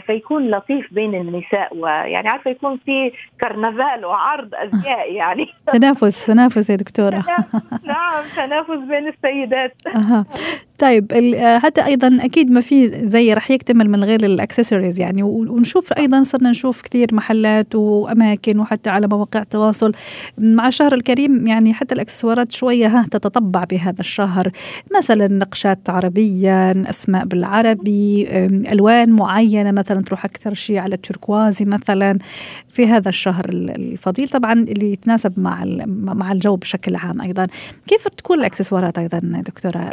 فيكون 0.07 0.51
لطيف 0.51 0.93
بين 0.93 1.15
النساء 1.15 1.77
ويعني 1.77 2.29
عارفة 2.29 2.51
يكون 2.51 2.79
في 2.85 3.11
كرنفال 3.41 4.05
وعرض 4.05 4.49
أزياء 4.55 5.13
يعني. 5.13 5.47
تنافس 5.73 6.25
تنافس 6.25 6.69
يا 6.69 6.75
دكتورة. 6.75 7.23
نعم 7.83 8.23
تنافس 8.35 8.79
بين 8.89 9.07
السيدات. 9.07 9.75
أه. 9.87 10.25
طيب 10.83 11.13
هذا 11.63 11.85
أيضا 11.85 12.17
أكيد 12.21 12.51
ما 12.51 12.61
في 12.61 12.87
زي 12.87 13.33
رح 13.33 13.51
يكتمل 13.51 13.89
من 13.89 14.03
غير 14.03 14.25
الأكسسوارز 14.25 14.99
يعني 14.99 15.23
ونشوف 15.23 15.93
أيضا 15.93 16.23
صرنا 16.23 16.49
نشوف 16.49 16.81
كثير 16.81 17.15
محلات 17.15 17.75
وأماكن 17.75 18.59
وحتى 18.59 18.89
على 18.89 19.07
مواقع 19.07 19.41
التواصل. 19.41 19.91
مع 20.37 20.67
الشهر 20.67 20.93
الكريم 20.93 21.47
يعني 21.47 21.73
حتى 21.73 21.95
الأكسسوارات 21.95 22.51
شوية 22.51 22.87
ها 22.87 23.07
تتطبع 23.11 23.63
بهذا 23.63 23.99
الشهر. 23.99 24.51
مثلا 24.97 25.27
نقشات 25.27 25.89
عربية 25.89 26.71
أسماء 26.71 27.25
بالعربي 27.25 28.27
ألوان 28.71 29.09
معينة 29.09 29.71
مثلا 29.71 30.01
تروح 30.01 30.25
أكثر 30.25 30.53
شيء 30.53 30.77
على 30.77 30.95
التركوازي 30.95 31.65
مثلا. 31.65 32.17
في 32.67 32.87
هذا 32.87 33.09
الشهر 33.09 33.45
الفضيل 33.49 34.29
طبعا 34.29 34.53
اللي 34.53 34.91
يتناسب 34.91 35.39
مع 35.39 35.65
مع 35.87 36.31
الجو 36.31 36.55
بشكل 36.55 36.95
عام 36.95 37.21
أيضا. 37.21 37.47
كيف 37.87 38.07
تكون 38.07 38.39
الأكسسوارات 38.39 38.97
أيضا 38.97 39.19
دكتورة؟ 39.47 39.89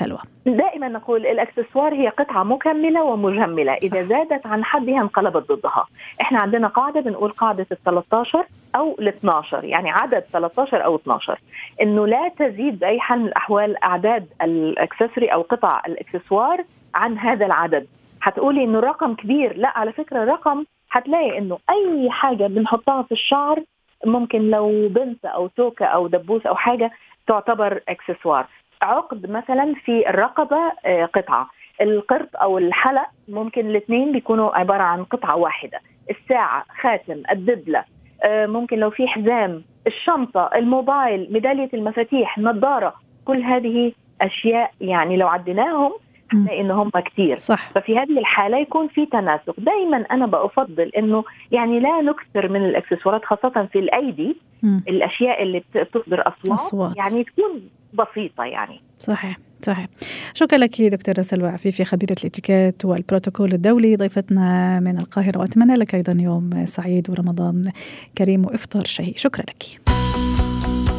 سلوى. 0.00 0.18
دائما 0.46 0.88
نقول 0.88 1.26
الأكسسوار 1.26 1.94
هي 1.94 2.08
قطعة 2.08 2.42
مكملة 2.42 3.02
ومجملة. 3.02 3.72
إذا 3.72 4.02
زادت 4.02 4.46
عن 4.46 4.64
حدها 4.64 5.00
انقلبت 5.00 5.52
ضدها. 5.52 5.86
إحنا 6.20 6.38
عندنا 6.40 6.68
قاعدة 6.68 7.00
بنقول 7.00 7.30
قاعدة 7.30 7.66
ال 7.72 7.82
13 7.84 8.46
أو 8.76 8.96
ال 8.98 9.08
12 9.08 9.64
يعني 9.64 9.90
عدد 9.90 10.24
13 10.32 10.84
أو 10.84 10.96
12 10.96 11.38
إنه 11.82 12.06
لا 12.06 12.28
تزيد 12.28 12.78
باي 12.78 13.00
حال 13.00 13.18
من 13.20 13.26
الأحوال 13.26 13.84
أعداد 13.84 14.26
الأكسسوري 14.42 15.28
أو 15.28 15.42
قطع 15.42 15.82
الأكسسوار 15.86 16.64
عن 16.94 17.18
هذا 17.18 17.46
العدد. 17.46 17.86
حتقولي 18.20 18.64
إنه 18.64 18.78
الرقم 18.78 19.14
كبير. 19.14 19.56
لا 19.56 19.78
على 19.78 19.92
فكرة 19.92 20.22
الرقم 20.22 20.64
حتلاقي 20.88 21.38
إنه 21.38 21.58
أي 21.70 22.10
حاجة 22.10 22.46
بنحطها 22.46 23.02
في 23.02 23.12
الشعر 23.12 23.62
ممكن 24.06 24.50
لو 24.50 24.88
بنت 24.88 25.24
أو 25.24 25.46
توكة 25.46 25.86
أو 25.86 26.06
دبوس 26.06 26.46
أو 26.46 26.54
حاجة 26.54 26.90
تعتبر 27.26 27.80
أكسسوار. 27.88 28.46
عقد 28.82 29.30
مثلا 29.30 29.74
في 29.84 30.08
الرقبة 30.10 30.72
آه، 30.84 31.04
قطعة. 31.04 31.50
القرط 31.80 32.36
أو 32.36 32.58
الحلق 32.58 33.06
ممكن 33.28 33.66
الاثنين 33.70 34.12
بيكونوا 34.12 34.58
عبارة 34.58 34.82
عن 34.82 35.04
قطعة 35.04 35.36
واحدة. 35.36 35.80
الساعة 36.10 36.64
خاتم 36.80 37.22
الدبلة 37.30 37.84
آه، 38.24 38.46
ممكن 38.46 38.78
لو 38.78 38.90
في 38.90 39.08
حزام 39.08 39.62
الشنطة 39.86 40.50
الموبايل 40.54 41.32
ميدالية 41.32 41.68
المفاتيح 41.74 42.38
النظاره 42.38 42.94
كل 43.24 43.42
هذه 43.42 43.92
أشياء 44.20 44.70
يعني 44.80 45.16
لو 45.16 45.28
عديناهم 45.28 45.92
ان 46.32 46.70
هم 46.70 46.90
كثير 46.90 47.36
صح. 47.36 47.70
ففي 47.70 47.98
هذه 47.98 48.18
الحالة 48.18 48.58
يكون 48.58 48.88
في 48.88 49.06
تناسق. 49.06 49.54
دائما 49.58 49.96
أنا 50.10 50.26
بفضل 50.26 50.90
إنه 50.98 51.24
يعني 51.52 51.80
لا 51.80 52.00
نكثر 52.00 52.48
من 52.48 52.64
الإكسسوارات 52.64 53.24
خاصة 53.24 53.68
في 53.72 53.78
الأيدي. 53.78 54.36
م. 54.62 54.78
الأشياء 54.88 55.42
اللي 55.42 55.62
بتصدر 55.74 56.20
اصوات, 56.20 56.58
أصوات. 56.60 56.96
يعني 56.96 57.24
تكون 57.24 57.60
بسيطة 57.94 58.44
يعني. 58.44 58.80
صحيح 58.98 59.38
صحيح. 59.62 59.86
شكرا 60.34 60.58
لك 60.58 60.82
دكتورة 60.82 61.22
سلوى 61.22 61.48
عفيفي 61.48 61.84
خبيرة 61.84 62.16
الإتيكيت 62.20 62.84
والبروتوكول 62.84 63.52
الدولي 63.52 63.96
ضيفتنا 63.96 64.80
من 64.80 64.98
القاهرة. 64.98 65.38
وأتمنى 65.38 65.74
لك 65.74 65.94
أيضا 65.94 66.16
يوم 66.20 66.64
سعيد 66.64 67.10
ورمضان 67.10 67.72
كريم 68.18 68.44
وإفطار 68.44 68.84
شهي. 68.84 69.12
شكرا 69.16 69.42
لك. 69.42 69.80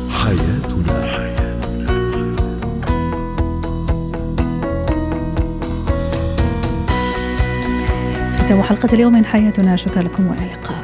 حياتنا. 0.09 1.21
ختام 8.37 8.61
حلقة 8.61 8.93
اليوم 8.93 9.13
من 9.13 9.25
حياتنا. 9.25 9.75
شكرا 9.75 10.01
لكم 10.03 10.27
والى 10.27 10.43
اللقاء. 10.43 10.80